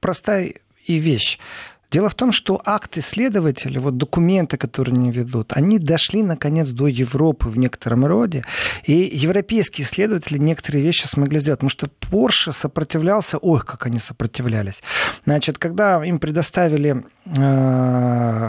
[0.00, 0.54] простая
[0.84, 1.38] и вещь.
[1.92, 6.86] Дело в том, что акты следователя, вот документы, которые они ведут, они дошли, наконец, до
[6.86, 8.44] Европы в некотором роде,
[8.84, 14.82] и европейские следователи некоторые вещи смогли сделать, потому что Porsche сопротивлялся, ой, как они сопротивлялись.
[15.26, 18.48] Значит, когда им предоставили э,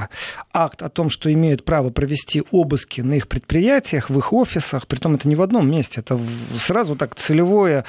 [0.54, 5.16] акт о том, что имеют право провести обыски на их предприятиях, в их офисах, притом
[5.16, 6.18] это не в одном месте, это
[6.58, 7.84] сразу так целевое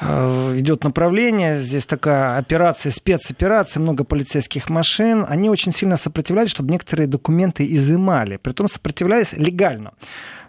[0.00, 6.50] э, идет направление, здесь такая операция, спецоперация, много полицейских машин, машин, они очень сильно сопротивлялись,
[6.50, 8.38] чтобы некоторые документы изымали.
[8.38, 9.92] Притом сопротивлялись легально.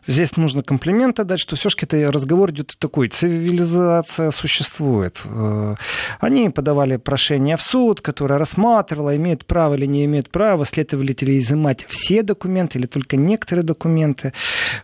[0.07, 5.21] Здесь нужно комплименты дать, что все-таки это разговор идет такой, цивилизация существует.
[5.25, 5.75] Э,
[6.21, 11.85] они подавали прошение в суд, которое рассматривало, имеет право или не имеет права следователи изымать
[11.89, 14.31] все документы или только некоторые документы.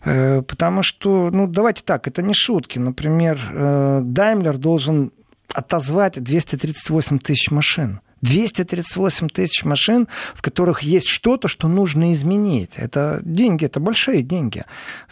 [0.03, 2.77] Э, потому что, ну, давайте так, это не шутки.
[2.77, 5.11] Например, Даймлер должен
[5.53, 7.99] отозвать 238 тысяч машин.
[8.25, 12.71] 238 тысяч машин, в которых есть что-то, что нужно изменить.
[12.75, 14.63] Это деньги, это большие деньги.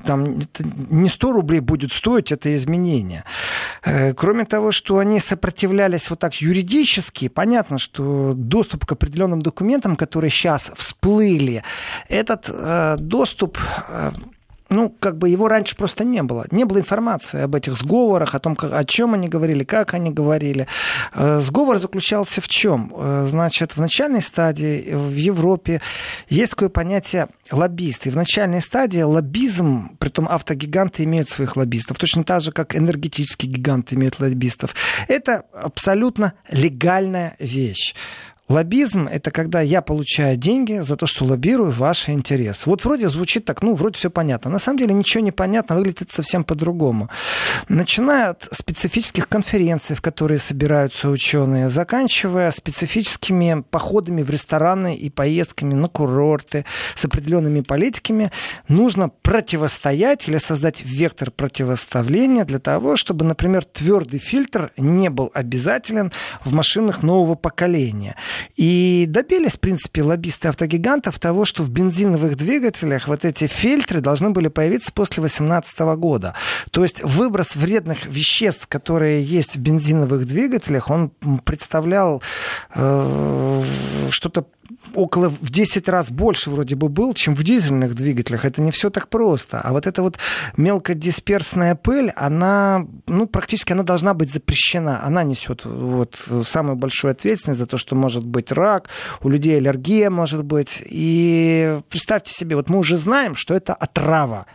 [0.05, 0.39] Там
[0.89, 3.23] не 100 рублей будет стоить это изменение.
[3.83, 9.95] Э, кроме того, что они сопротивлялись вот так юридически, понятно, что доступ к определенным документам,
[9.95, 11.63] которые сейчас всплыли,
[12.09, 13.57] этот э, доступ
[13.89, 14.11] э,
[14.73, 16.45] ну, как бы его раньше просто не было.
[16.51, 20.11] Не было информации об этих сговорах, о том, как, о чем они говорили, как они
[20.11, 20.67] говорили.
[21.13, 22.91] Э, сговор заключался в чем?
[22.95, 25.81] Э, значит, в начальной стадии в Европе
[26.27, 28.09] есть такое понятие лоббисты.
[28.09, 33.95] В начальной стадии лоббизм, притом автогиганты имеют своих лоббистов, точно так же, как энергетические гиганты
[33.95, 34.75] имеют лоббистов.
[35.07, 37.93] Это абсолютно легальная вещь.
[38.49, 42.69] Лоббизм– это когда я получаю деньги за то, что лоббирую ваши интересы.
[42.69, 44.51] Вот вроде звучит так, ну, вроде все понятно.
[44.51, 47.09] На самом деле ничего не понятно, выглядит совсем по-другому.
[47.69, 55.73] Начиная от специфических конференций, в которые собираются ученые, заканчивая специфическими походами в рестораны и поездками
[55.73, 56.65] на курорты
[56.95, 58.29] с определенными политиками,
[58.67, 66.11] нужно противостоять или создать вектор противоставления для того, чтобы, например, твердый фильтр не был обязателен
[66.43, 68.17] в машинах нового поколения–
[68.55, 74.29] и добились, в принципе, лоббисты автогигантов того, что в бензиновых двигателях вот эти фильтры должны
[74.29, 76.35] были появиться после 2018 года.
[76.71, 81.11] То есть выброс вредных веществ, которые есть в бензиновых двигателях, он
[81.43, 82.21] представлял
[82.75, 83.63] э,
[84.11, 84.45] что-то
[84.93, 88.45] около в 10 раз больше вроде бы был, чем в дизельных двигателях.
[88.45, 89.61] Это не все так просто.
[89.61, 90.17] А вот эта вот
[90.57, 95.03] мелкодисперсная пыль, она, ну, практически она должна быть запрещена.
[95.03, 98.89] Она несет вот самую большую ответственность за то, что может быть рак,
[99.21, 100.81] у людей аллергия может быть.
[100.85, 104.45] И представьте себе, вот мы уже знаем, что это отрава.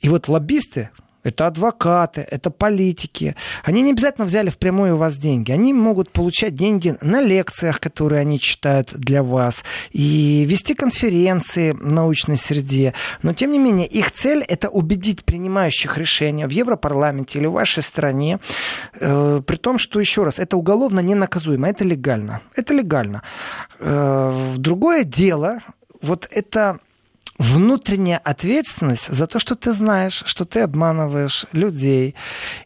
[0.00, 0.90] И вот лоббисты,
[1.24, 3.34] это адвокаты, это политики.
[3.64, 5.50] Они не обязательно взяли впрямую у вас деньги.
[5.50, 11.92] Они могут получать деньги на лекциях, которые они читают для вас, и вести конференции в
[11.92, 12.92] научной среде.
[13.22, 17.82] Но, тем не менее, их цель– это убедить принимающих решения в Европарламенте или в вашей
[17.82, 18.38] стране,
[19.00, 22.42] э, при том, что, еще раз, это уголовно ненаказуемо, это легально.
[22.54, 23.22] Это легально.
[23.80, 25.60] Э, другое дело,
[26.02, 26.78] вот это
[27.38, 32.14] внутренняя ответственность за то, что ты знаешь, что ты обманываешь людей.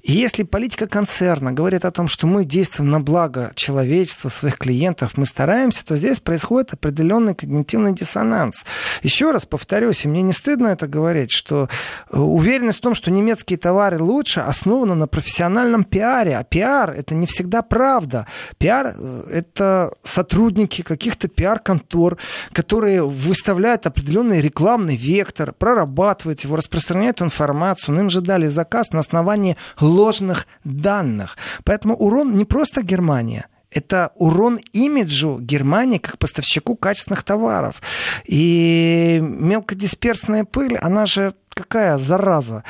[0.03, 5.17] И если политика концерна говорит о том, что мы действуем на благо человечества, своих клиентов,
[5.17, 8.65] мы стараемся, то здесь происходит определенный когнитивный диссонанс.
[9.03, 11.69] Еще раз повторюсь, и мне не стыдно это говорить, что
[12.11, 16.37] э, уверенность в том, что немецкие товары лучше, основана на профессиональном пиаре.
[16.37, 18.27] А пиар— это не всегда правда.
[18.59, 22.19] Пиар э,— это сотрудники каких-то пиар-контор,
[22.53, 27.95] которые выставляют определенные рекламы рекламный вектор, прорабатывать его, распространять информацию.
[27.95, 31.39] Но им же дали заказ на основании ложных данных.
[31.65, 37.83] Поэтому урон не просто Германия– это урон имиджу Германии как поставщику качественных товаров.
[38.25, 42.63] И мелкодисперсная пыль, она же какая зараза.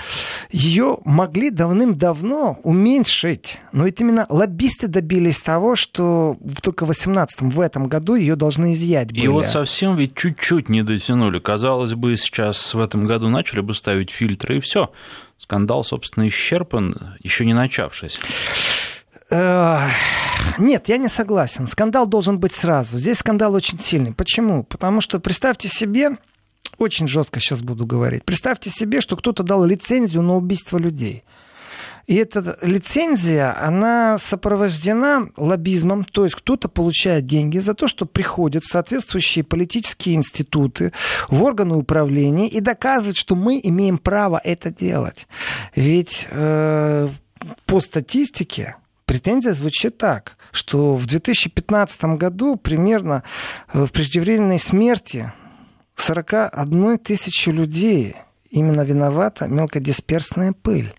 [0.51, 3.59] Ее могли давным-давно уменьшить.
[3.73, 8.73] Но ведь именно лоббисты добились того, что только в 18 в этом году ее должны
[8.73, 9.21] изъять были.
[9.21, 11.39] И вот совсем ведь чуть-чуть не дотянули.
[11.39, 14.91] Казалось бы, сейчас в этом году начали бы ставить фильтры, и все.
[15.37, 18.19] Скандал, собственно, исчерпан, еще не начавшись.
[19.31, 21.67] Нет, я не согласен.
[21.67, 22.97] Скандал должен быть сразу.
[22.99, 24.15] Здесь скандал очень сильный.
[24.15, 24.65] Почему?
[24.65, 26.13] Потому что представьте себе,
[26.79, 31.25] очень жестко сейчас буду говорить, представьте себе, что кто-то дал лицензию на убийство людей.
[32.09, 38.65] И эта лицензия, она сопровождена лоббизмом, то есть кто-то получает деньги за то, что приходят
[38.65, 40.93] в соответствующие политические институты,
[41.29, 45.29] в органы управления и доказывают, что мы имеем право это делать.
[45.75, 47.11] Ведь э,
[47.67, 53.23] по статистике претензия звучит так, что в 2015 году примерно
[53.71, 55.31] э, в преждевременной смерти
[56.01, 58.17] 41 тысячи людей
[58.51, 60.95] именно виновата мелкодисперсная пыль.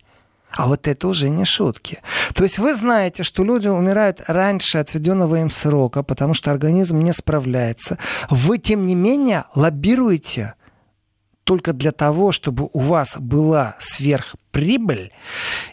[0.52, 1.98] А вот это уже не шутки.
[2.34, 7.12] То есть вы знаете, что люди умирают раньше отведенного им срока, потому что организм не
[7.12, 7.98] справляется.
[8.30, 10.54] Вы, тем не менее, лоббируете
[11.50, 15.10] только для того, чтобы у вас была сверхприбыль,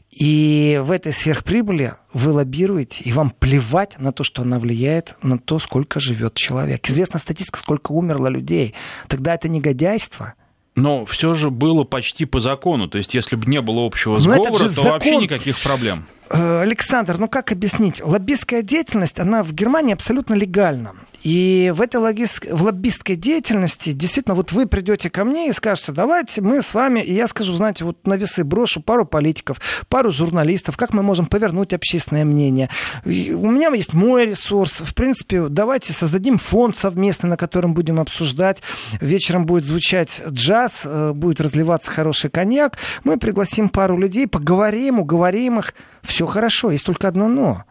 [0.10, 5.38] и в этой сверхприбыли вы лоббируете, и вам плевать на то, что она влияет на
[5.38, 6.90] то, сколько живет человек.
[6.90, 8.74] Известна статистика, сколько умерло людей.
[9.08, 10.34] Тогда это негодяйство–
[10.78, 12.88] но все же было почти по закону.
[12.88, 14.91] То есть, если бы не было общего сговора, то закон...
[14.91, 16.06] вообще никаких проблем.
[16.30, 18.02] Э, Александр, ну как объяснить?
[18.04, 20.94] Лоббистская деятельность, она в Германии абсолютно легальна.
[21.24, 22.45] И в этой логист...
[22.49, 26.99] в лоббистской деятельности действительно вот вы придете ко мне и скажете, давайте мы с вами,
[26.99, 29.60] и я скажу, знаете, вот на весы брошу пару политиков,
[29.90, 32.70] пару журналистов, как мы можем повернуть общественное мнение.
[33.04, 34.80] И у меня есть мой ресурс.
[34.80, 38.62] В принципе, давайте создадим фонд совместный, на котором будем обсуждать.
[39.02, 42.78] Вечером будет звучать джаз, э, будет разливаться хороший коньяк.
[43.04, 45.74] Мы пригласим пару людей, поговорим, уговорим их.
[46.08, 47.64] Все хорошо, есть только одно но.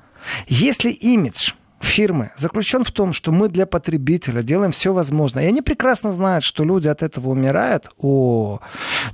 [0.46, 5.62] Если имидж фирмы заключен в том, что мы для потребителя делаем все возможное, и они
[5.62, 8.60] прекрасно знают, что люди от этого умирают, о,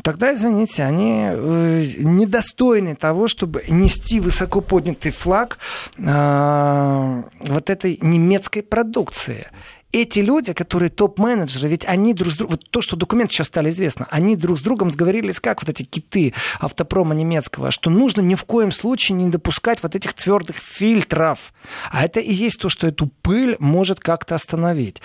[0.03, 5.59] тогда, извините, они э, недостойны того, чтобы нести высоко поднятый флаг
[5.99, 9.47] э, вот этой немецкой продукции
[9.93, 13.71] эти люди, которые топ-менеджеры, ведь они друг с другом, вот то, что документы сейчас стали
[13.71, 18.35] известно, они друг с другом сговорились, как вот эти киты автопрома немецкого, что нужно ни
[18.35, 21.53] в коем случае не допускать вот этих твердых фильтров.
[21.91, 25.03] А это и есть то, что эту пыль может как-то остановить.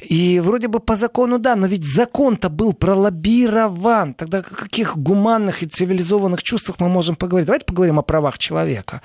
[0.00, 4.14] И вроде бы по закону да, но ведь закон-то был пролоббирован.
[4.14, 7.46] Тогда о каких гуманных и цивилизованных чувствах мы можем поговорить?
[7.46, 9.02] Давайте поговорим о правах человека.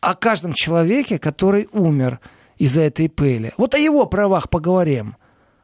[0.00, 2.20] О каждом человеке, который умер–
[2.58, 3.52] из-за этой пыли.
[3.56, 5.16] Вот о его правах поговорим.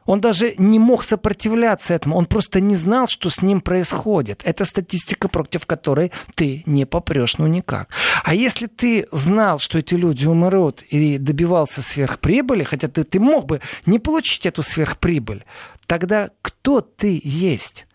[0.05, 4.41] Он даже не мог сопротивляться этому, он просто не знал, что с ним происходит.
[4.43, 7.89] Это статистика, против которой ты не попрешь, ну никак.
[8.23, 13.45] А если ты знал, что эти люди умрут и добивался сверхприбыли, хотя ты, ты мог
[13.45, 15.45] бы не получить эту сверхприбыль,
[15.85, 17.85] тогда кто ты есть?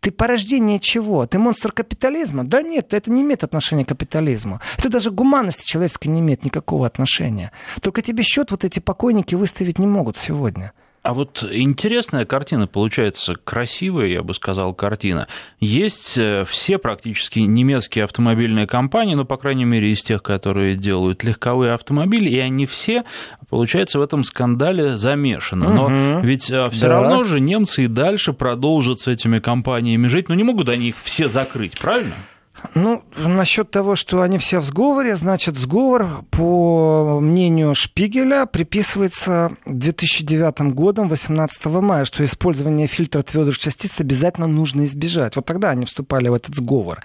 [0.00, 1.26] Ты порождение чего?
[1.26, 2.44] Ты монстр капитализма?
[2.44, 4.60] Да нет, это не имеет отношения к капитализму.
[4.78, 7.52] Это даже гуманности человеческой не имеет никакого отношения.
[7.80, 10.72] Только тебе счет вот эти покойники выставить не могут сегодня.
[11.06, 15.28] А вот интересная картина получается, красивая, я бы сказал, картина.
[15.60, 21.22] Есть э, все практически немецкие автомобильные компании, ну, по крайней мере, из тех, которые делают
[21.22, 23.04] легковые автомобили, и они все,
[23.48, 25.68] получается, в этом скандале замешаны.
[25.68, 26.26] Но угу.
[26.26, 27.00] ведь э, все да.
[27.00, 30.96] равно же немцы и дальше продолжат с этими компаниями жить, но не могут они их
[31.04, 32.16] все закрыть, правильно?
[32.74, 40.74] Ну, насчет того, что они все в сговоре, значит, сговор, по мнению Шпигеля, приписывается 2009
[40.74, 45.36] годом, 18 мая, что использование фильтра твердых частиц обязательно нужно избежать.
[45.36, 47.00] Вот тогда они вступали в этот сговор.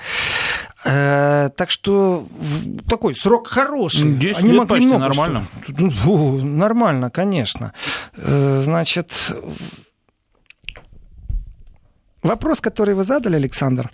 [0.84, 2.28] Э, так что
[2.88, 4.16] такой срок хороший.
[4.16, 5.46] 10 они лет почти нормально.
[5.64, 5.74] Что...
[5.78, 7.74] Ну, нормально, конечно.
[8.18, 9.12] Э, значит,
[12.24, 13.92] вопрос, который вы задали, Александр,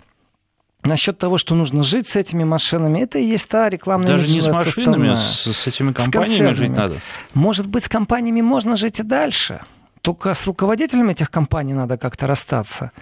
[0.84, 4.40] Насчет того, что нужно жить с этими машинами, это и есть та рекламная Даже не
[4.40, 7.00] с машинами, с, с этими компаниями с жить надо.
[7.34, 9.60] Может быть, с компаниями можно жить и дальше.
[10.02, 12.92] Только с руководителями этих компаний надо как-то расстаться.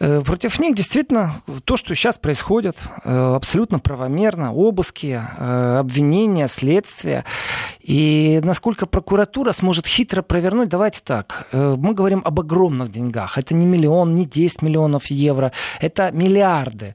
[0.00, 4.52] Э, против них действительно то, что сейчас происходит, э, абсолютно правомерно.
[4.52, 7.24] Обыски, э, обвинения, следствия.
[7.88, 11.48] И насколько прокуратура сможет хитро провернуть, давайте так.
[11.52, 13.38] Мы говорим об огромных деньгах.
[13.38, 15.52] Это не миллион, не 10 миллионов евро.
[15.80, 16.94] Это миллиарды.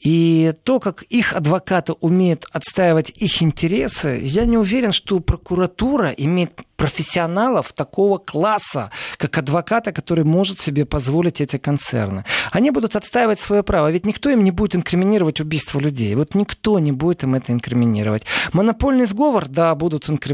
[0.00, 6.60] И то, как их адвокаты умеют отстаивать их интересы, я не уверен, что прокуратура имеет
[6.76, 12.24] профессионалов такого класса, как адвоката, который может себе позволить эти концерны.
[12.50, 16.16] Они будут отстаивать свое право, ведь никто им не будет инкриминировать убийство людей.
[16.16, 18.24] Вот никто не будет им это инкриминировать.
[18.52, 20.31] Монопольный сговор, да, будут инкриминировать.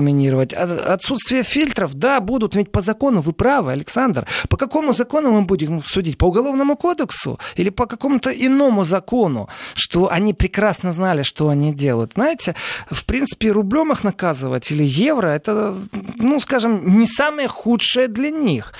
[0.54, 2.56] Отсутствие фильтров, да, будут.
[2.56, 4.26] Ведь по закону вы правы, Александр.
[4.48, 6.18] По какому закону мы будем судить?
[6.18, 9.48] По уголовному кодексу или по какому-то иному закону?
[9.74, 12.12] Что они прекрасно знали, что они делают.
[12.14, 12.54] Знаете,
[12.90, 15.74] в принципе, рублем их наказывать или евро, это,
[16.16, 18.72] ну, скажем, не самое худшее для них.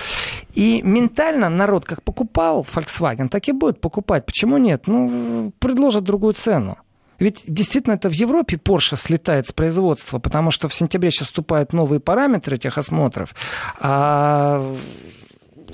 [0.55, 4.25] И ментально народ как покупал Volkswagen, так и будет покупать.
[4.25, 4.87] Почему нет?
[4.87, 6.77] Ну, предложат другую цену.
[7.19, 11.73] Ведь действительно это в Европе Porsche слетает с производства, потому что в сентябре сейчас вступают
[11.73, 13.35] новые параметры этих осмотров.
[13.79, 14.75] А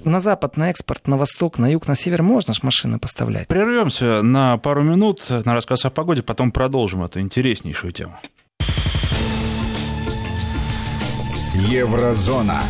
[0.04, 3.48] на запад, на экспорт, на восток, на юг, на север можно ж машины поставлять.
[3.48, 8.20] Прервемся на пару минут на рассказ о погоде, потом продолжим эту интереснейшую тему.
[11.54, 12.62] Еврозона.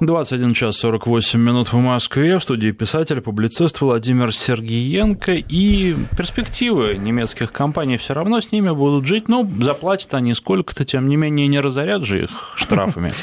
[0.00, 2.38] 21 час 48 минут в Москве.
[2.38, 5.32] В студии писатель, публицист Владимир Сергеенко.
[5.32, 9.28] И перспективы немецких компаний все равно с ними будут жить.
[9.28, 13.12] Ну, заплатят они сколько-то, тем не менее, не разорят же их штрафами.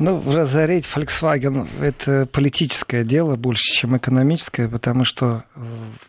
[0.00, 5.42] Ну, разорить Volkswagen– это политическое дело больше, чем экономическое, потому что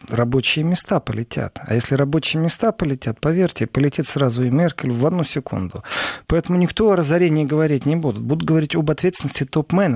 [0.07, 1.59] рабочие места полетят.
[1.65, 5.83] А если рабочие места полетят, поверьте, полетит сразу и Меркель в одну секунду.
[6.27, 8.21] Поэтому никто о разорении говорить не будут.
[8.21, 9.43] Будут говорить об ответственности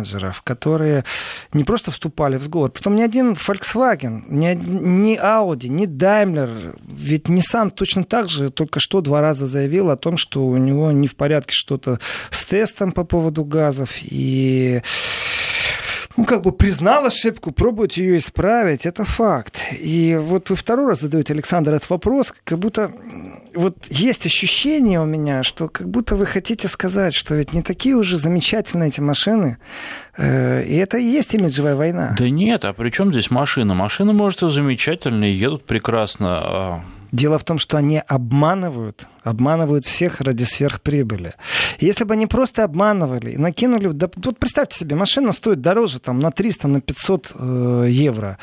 [0.03, 1.03] топ-менеджеров, которые
[1.53, 2.71] не просто вступали в сговор.
[2.71, 8.80] Потом ни один Volkswagen, ни, ни Audi, ни Daimler, ведь Nissan точно так же только
[8.80, 11.99] что два раза заявил о том, что у него не в порядке что-то
[12.30, 14.81] с тестом по поводу рассказов и
[16.15, 19.59] ну, как бы признал ошибку, пробует ее исправить, это факт.
[19.80, 22.91] И вот вы второй раз задаете, Александр, этот вопрос, как будто
[23.55, 27.95] вот есть ощущение у меня, что как будто вы хотите сказать, что ведь не такие
[27.95, 29.57] уже замечательные эти машины,
[30.17, 32.15] э, и это и есть имиджевая война.
[32.17, 33.73] Да нет, а при чем здесь машина?
[33.73, 36.81] Машины, может, и замечательные, едут прекрасно, а
[37.14, 41.35] Дело в том, что они обманывают, обманывают всех ради сверхприбыли.
[41.80, 43.90] Если бы они просто обманывали и накинули...
[43.91, 48.40] Да, вот представьте себе, машина стоит дороже там, на 300, на 500 э, евро.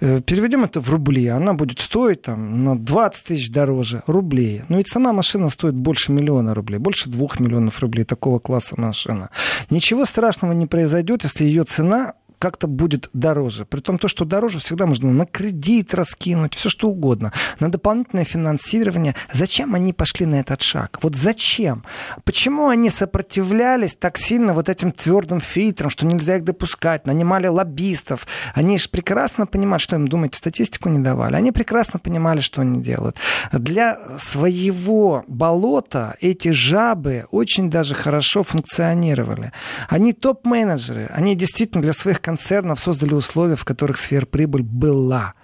[0.00, 1.26] Э, переведем это в рубли.
[1.26, 4.62] Она будет стоить там, на 20 тысяч дороже рублей.
[4.70, 9.28] Но ведь сама машина стоит больше миллиона рублей, больше двух миллионов рублей такого класса машина.
[9.68, 12.14] Ничего страшного не произойдет, если ее цена
[12.44, 13.64] как-то будет дороже.
[13.64, 18.26] При том, то, что дороже всегда можно на кредит раскинуть, все что угодно, на дополнительное
[18.26, 19.14] финансирование.
[19.32, 20.98] Зачем они пошли на этот шаг?
[21.00, 21.84] Вот зачем?
[22.24, 28.26] Почему они сопротивлялись так сильно вот этим твердым фильтрам, что нельзя их допускать, нанимали лоббистов?
[28.52, 31.36] Они же прекрасно понимают, что им, думаете, статистику не давали.
[31.36, 33.16] Они прекрасно понимали, что они делают.
[33.52, 39.52] Для своего болота эти жабы очень даже хорошо функционировали.
[39.88, 45.34] Они топ-менеджеры, они действительно для своих концернов создали условия, в которых сверхприбыль была.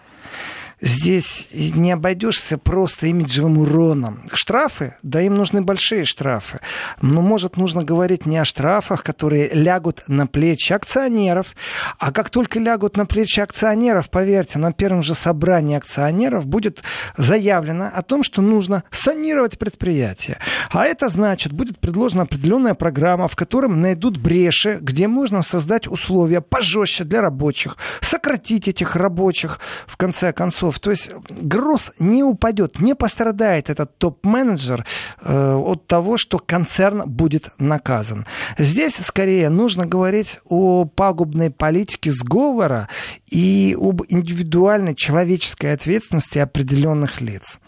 [0.81, 4.23] Здесь не обойдешься просто имиджевым уроном.
[4.33, 6.61] Штрафы, да им нужны большие штрафы.
[7.01, 11.55] Но, может, нужно говорить не о штрафах, которые лягут на плечи акционеров,
[11.99, 16.83] а как только лягут на плечи акционеров, поверьте, на первом же собрании акционеров будет
[17.17, 20.39] заявлено о том, что нужно санировать предприятие.
[20.71, 26.41] А это значит, будет предложена определенная программа, в котором найдут бреши, где можно создать условия
[26.41, 30.79] пожестче для рабочих, сократить этих рабочих, в конце концов, часов.
[30.79, 34.87] То есть груз не упадет, не пострадает этот топ-менеджер
[35.23, 38.27] э, от того, что концерн будет наказан.
[38.59, 42.89] Здесь скорее нужно говорить о пагубной политике сговора
[43.31, 47.61] и об индивидуальной человеческой ответственности определенных лиц.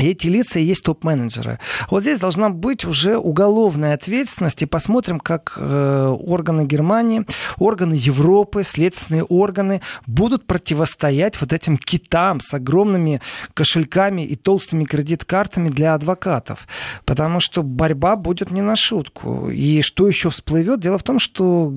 [0.00, 1.60] И эти лица и есть топ-менеджеры.
[1.88, 4.60] Вот здесь должна быть уже уголовная ответственность.
[4.62, 7.24] И посмотрим, как э, органы Германии,
[7.58, 13.20] органы Европы, следственные органы будут противостоять вот этим китам с огромными
[13.54, 16.66] кошельками и толстыми кредит-картами для адвокатов.
[17.04, 19.48] Потому что борьба будет не на шутку.
[19.48, 20.80] И что еще всплывет?
[20.80, 21.72] Дело в том, что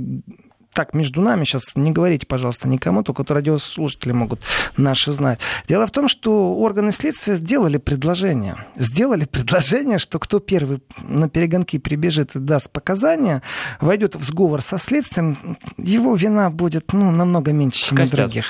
[0.78, 4.42] так, между нами сейчас не говорите, пожалуйста, никому, только вот радиослушатели могут
[4.78, 5.40] наши знать.
[5.68, 8.58] Дело в том, что органы следствия сделали предложение.
[8.76, 13.42] Сделали предложение, что кто первый на перегонки прибежит и даст показания,
[13.82, 18.46] войдет в сговор со следствием, его вина будет ну, намного меньше, чем у других.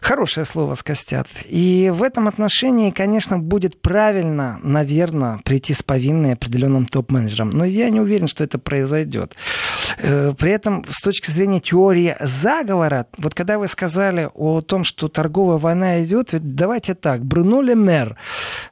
[0.00, 1.28] Хорошее слово «скостят».
[1.44, 7.50] И в этом отношении, конечно, будет правильно, наверное, прийти с повинной определенным топ-менеджером.
[7.50, 9.36] Но я не уверен, что это произойдет.
[9.98, 14.84] Э, при этом, с точки зрения зрения теории заговора, вот когда вы сказали о том,
[14.84, 18.16] что торговая война идет, давайте так, Бруно Лемер,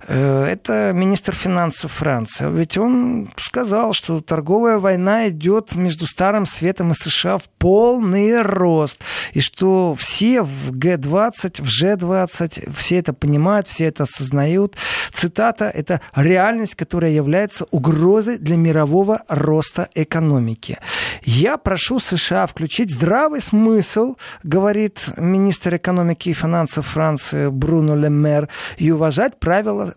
[0.07, 6.93] э, это министр финансов Франции, ведь он сказал, что торговая война идет между Старым Светом
[6.93, 8.99] и США в полный рост,
[9.35, 14.77] и что все в Г-20, в Ж-20, все это понимают, все это осознают.
[15.13, 20.79] Цитата, это реальность, которая является угрозой для мирового роста экономики.
[21.25, 24.15] Я прошу США включить включить здравый смысл,
[24.45, 29.97] говорит министр экономики и финансов Франции Бруно Лемер, и уважать правила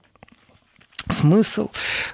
[1.11, 1.69] смысл,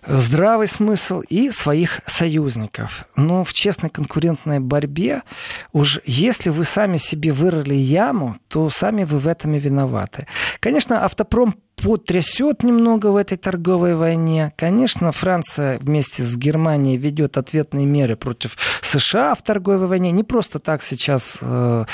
[0.05, 3.05] здравый смысл и своих союзников.
[3.15, 5.23] Но в честной конкурентной борьбе
[5.71, 10.27] уж если вы сами себе вырыли яму, то сами вы в этом и виноваты.
[10.59, 14.53] Конечно, автопром потрясет немного в этой торговой войне.
[14.57, 20.11] Конечно, Франция вместе с Германией ведет ответные меры против США в торговой войне.
[20.11, 21.85] Не просто так сейчас э,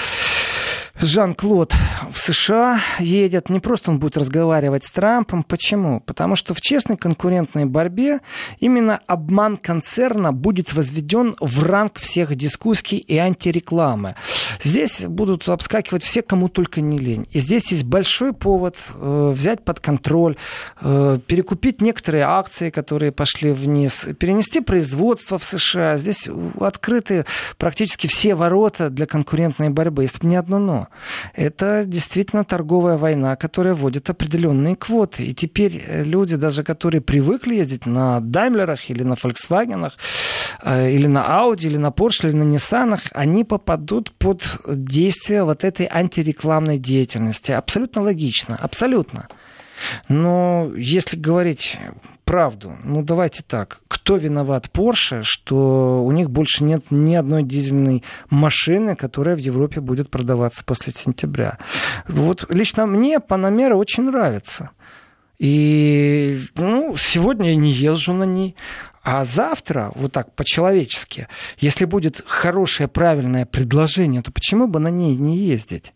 [1.01, 1.73] Жан-Клод
[2.11, 5.43] в США едет, не просто он будет разговаривать с Трампом.
[5.43, 5.99] Почему?
[5.99, 8.19] Потому что в честной конкурентной борьбе
[8.59, 14.15] именно обман концерна будет возведен в ранг всех дискуссий и антирекламы.
[14.63, 17.27] Здесь будут обскакивать все, кому только не лень.
[17.31, 20.37] И здесь есть большой повод э, взять под контроль,
[20.81, 25.97] э, перекупить некоторые акции, которые пошли вниз, перенести производство в США.
[25.97, 27.25] Здесь открыты
[27.57, 29.95] практически все ворота для конкурентной борьбы.
[29.95, 30.84] Бы не одно но.
[31.33, 35.25] Это действительно торговая война, которая вводит определенные квоты.
[35.25, 39.91] И теперь э, люди, даже которые привыкли ездить на Даймлерах или на Volkswagen,
[40.63, 45.63] э, или на Audi, или на Porsche, или на Nissan, они попадут под действие вот
[45.63, 47.51] этой антирекламной деятельности.
[47.51, 49.27] Абсолютно логично, абсолютно.
[50.07, 51.77] Но если говорить
[52.25, 52.75] правду.
[52.83, 53.81] Ну, давайте так.
[53.87, 59.79] Кто виноват Porsche, что у них больше нет ни одной дизельной машины, которая в Европе
[59.79, 61.59] будет продаваться после сентября?
[62.07, 64.71] Вот лично мне Панамера очень нравится.
[65.37, 68.55] И ну, сегодня я не езжу на ней.
[69.05, 71.27] А завтра, вот так по-человечески,
[71.59, 75.93] если будет хорошее, правильное предложение, то почему бы на ней не ездить?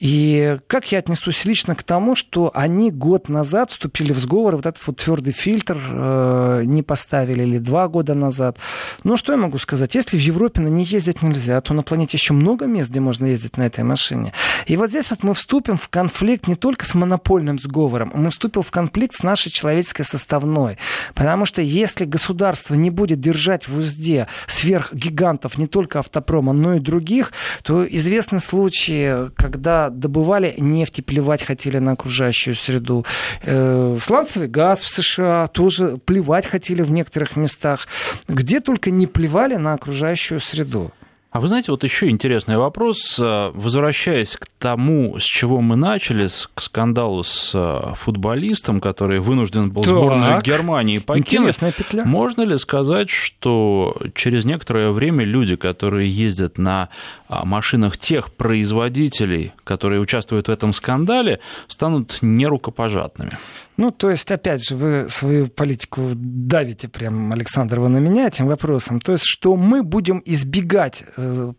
[0.00, 4.66] И как я отнесусь лично к тому, что они год назад вступили в сговор, вот
[4.66, 8.58] этот вот твердый фильтр э, не поставили, или два года назад.
[9.04, 9.94] Ну, что я могу сказать?
[9.94, 13.26] Если в Европе на ней ездить нельзя, то на планете еще много мест, где можно
[13.26, 14.32] ездить на этой машине.
[14.66, 18.62] И вот здесь вот мы вступим в конфликт не только с монопольным сговором, мы вступим
[18.62, 20.76] в конфликт с нашей человеческой составной.
[21.14, 26.74] Потому что если государство государство не будет держать в узде сверхгигантов не только автопрома, но
[26.74, 33.04] и других, то известны случаи, когда добывали нефть и плевать хотели на окружающую среду.
[33.42, 37.86] Э, сланцевый газ в США тоже плевать хотели в некоторых местах.
[38.28, 40.90] Где только не плевали на окружающую среду.
[41.38, 43.16] А вы знаете, вот еще интересный вопрос.
[43.16, 49.84] Возвращаясь к тому, с чего мы начали, к скандалу с э, футболистом, который вынужден был
[49.84, 49.92] так.
[49.92, 51.32] сборную Германии покинуть.
[51.32, 52.04] Интересная петля.
[52.04, 56.88] Можно ли сказать, что через некоторое время люди, которые ездят на
[57.28, 61.38] а, машинах тех производителей, которые участвуют в этом скандале,
[61.68, 63.38] станут нерукопожатными?
[63.78, 68.46] Ну, то есть, опять же, вы свою политику давите прям, Александр, вы на меня этим
[68.48, 69.00] вопросом.
[69.00, 71.52] То есть, что мы будем избегать э,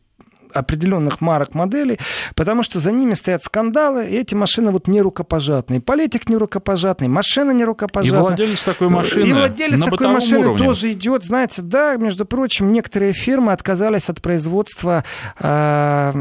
[0.54, 1.98] определенных марок моделей,
[2.36, 5.80] потому что за ними стоят скандалы, и эти машины вот не рукопожатные.
[5.80, 8.20] Политик не рукопожатный, машина не рукопожатная.
[8.20, 9.26] И владелец такой машины.
[9.26, 10.66] И владелец такой машины уровне.
[10.66, 11.24] тоже идет.
[11.24, 15.06] Знаете, да, между прочим, некоторые фирмы отказались от производства
[15.40, 16.14] э,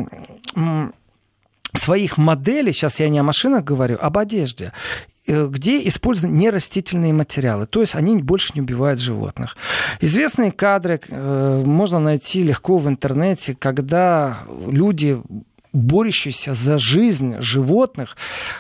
[1.75, 4.73] своих моделей, сейчас я не о машинах говорю, об одежде.
[5.29, 9.57] Э, где использованы нерастительные материалы, то есть они больше не убивают животных.
[10.01, 15.21] Известные кадры э, можно найти легко в интернете, когда люди
[15.75, 18.17] борющиеся за жизнь животных,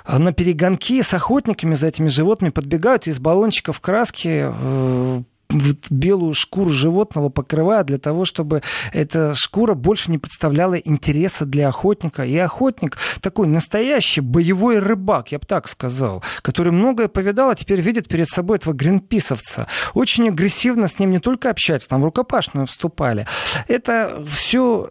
[0.06, 7.28] э, на перегонки с охотниками за этими животными подбегают из баллончиков краски белую шкуру животного
[7.30, 8.62] покрывают для того, чтобы
[8.92, 12.24] эта шкура больше не представляла интереса для охотника.
[12.24, 17.80] И охотник такой настоящий боевой рыбак, я бы так сказал, который многое повидал, а теперь
[17.80, 19.66] видит перед собой этого гринписовца.
[19.94, 23.26] Очень агрессивно с ним не только общается, там в рукопашную вступали.
[23.68, 24.90] Это все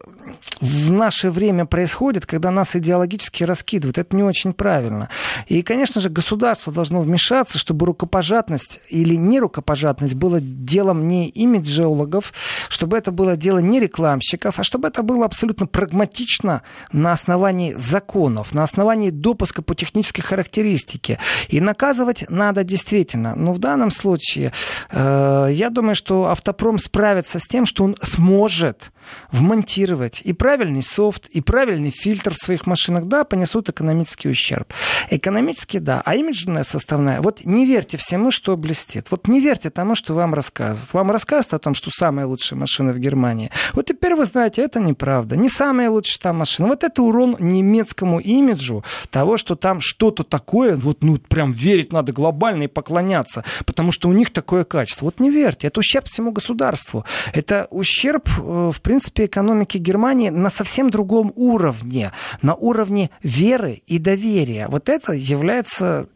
[0.61, 3.97] в наше время происходит, когда нас идеологически раскидывают.
[3.97, 5.09] Это не очень правильно.
[5.47, 12.33] И, конечно же, государство должно вмешаться, чтобы рукопожатность или нерукопожатность было делом не имиджеологов,
[12.69, 18.53] чтобы это было дело не рекламщиков, а чтобы это было абсолютно прагматично на основании законов,
[18.53, 21.19] на основании допуска по технической характеристике.
[21.49, 23.35] И наказывать надо действительно.
[23.35, 24.53] Но в данном случае
[24.91, 28.91] э, я думаю, что автопром справится с тем, что он сможет
[29.31, 34.73] вмонтировать и правильный софт, и правильный фильтр в своих машинах, да, понесут экономический ущерб.
[35.09, 39.07] Экономически, да, а имиджная составная, вот не верьте всему, что блестит.
[39.11, 40.93] Вот не верьте тому, что вам рассказывают.
[40.93, 43.51] Вам рассказывают о том, что самая лучшая машина в Германии.
[43.73, 45.35] Вот теперь вы знаете, это неправда.
[45.35, 46.67] Не самая лучшая там машина.
[46.67, 52.11] Вот это урон немецкому имиджу того, что там что-то такое, вот ну прям верить надо
[52.11, 55.05] глобально и поклоняться, потому что у них такое качество.
[55.05, 57.05] Вот не верьте, это ущерб всему государству.
[57.33, 59.77] Это ущерб, э, в принципе, принципе, экономики
[60.07, 64.67] Германии на совсем другом уровне, на уровне веры и доверия.
[64.69, 66.07] Вот это является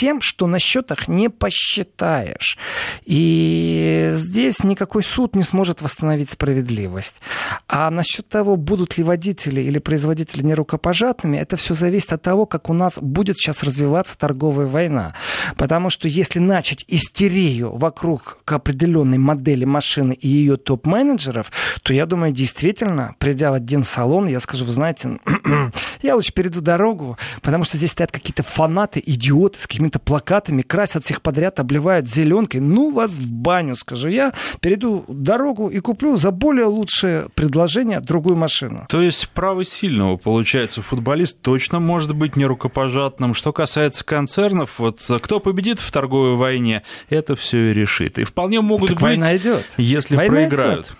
[0.00, 2.56] тем, что на счетах не посчитаешь.
[3.04, 7.20] И здесь никакой суд не сможет восстановить справедливость.
[7.68, 12.70] А насчет того, будут ли водители или производители нерукопожатными, это все зависит от того, как
[12.70, 15.14] у нас будет сейчас развиваться торговая война.
[15.58, 21.52] Потому что если начать истерию вокруг определенной модели машины и ее топ-менеджеров,
[21.82, 25.18] то я думаю, действительно, придя в один салон, я скажу, вы знаете,
[26.02, 30.62] я лучше перейду дорогу, потому что здесь стоят какие-то фанаты, идиоты с какими какими-то плакатами,
[30.62, 32.60] красят всех подряд, обливают зеленкой.
[32.60, 34.32] Ну, вас в баню, скажу я.
[34.60, 38.86] Перейду дорогу и куплю за более лучшее предложение другую машину.
[38.88, 43.34] То есть право сильного, получается, футболист точно может быть нерукопожатным.
[43.34, 48.18] Что касается концернов, вот кто победит в торговой войне, это все и решит.
[48.18, 49.66] И вполне могут так быть, война идет.
[49.76, 50.86] если война проиграют.
[50.86, 50.96] Идет.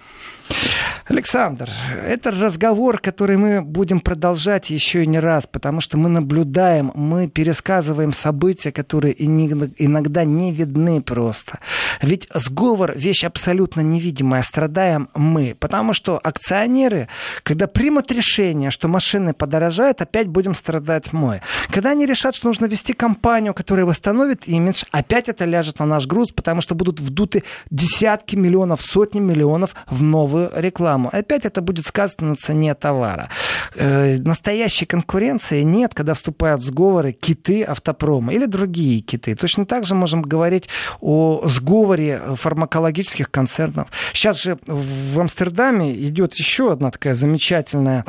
[1.11, 1.69] Александр,
[2.07, 7.27] это разговор, который мы будем продолжать еще и не раз, потому что мы наблюдаем, мы
[7.27, 11.59] пересказываем события, которые иногда не видны просто.
[12.01, 17.09] Ведь сговор– вещь абсолютно невидимая, страдаем мы, потому что акционеры,
[17.43, 21.43] когда примут решение, что машины подорожают, опять будем страдать мы.
[21.73, 26.07] Когда они решат, что нужно вести компанию, которая восстановит имидж, опять это ляжет на наш
[26.07, 31.11] груз, потому что будут вдуты десятки миллионов, сотни миллионов в новую рекламу рекламу.
[31.13, 33.29] Опять это будет сказано на цене товара.
[33.77, 39.35] Э, настоящей конкуренции нет, когда вступают в сговоры киты автопрома или другие киты.
[39.35, 40.69] Точно так же можем говорить
[41.01, 43.89] о сговоре фармакологических концернов.
[44.13, 48.05] Сейчас же в Амстердаме идет еще одна такая замечательная,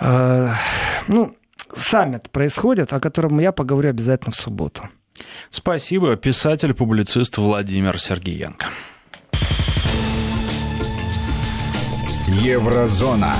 [0.00, 0.48] э,
[1.08, 1.34] ну,
[1.74, 4.88] саммит происходит, о котором я поговорю обязательно в субботу.
[5.50, 6.16] Спасибо.
[6.16, 8.68] Писатель-публицист Владимир Сергеенко.
[12.30, 13.34] Еврозона.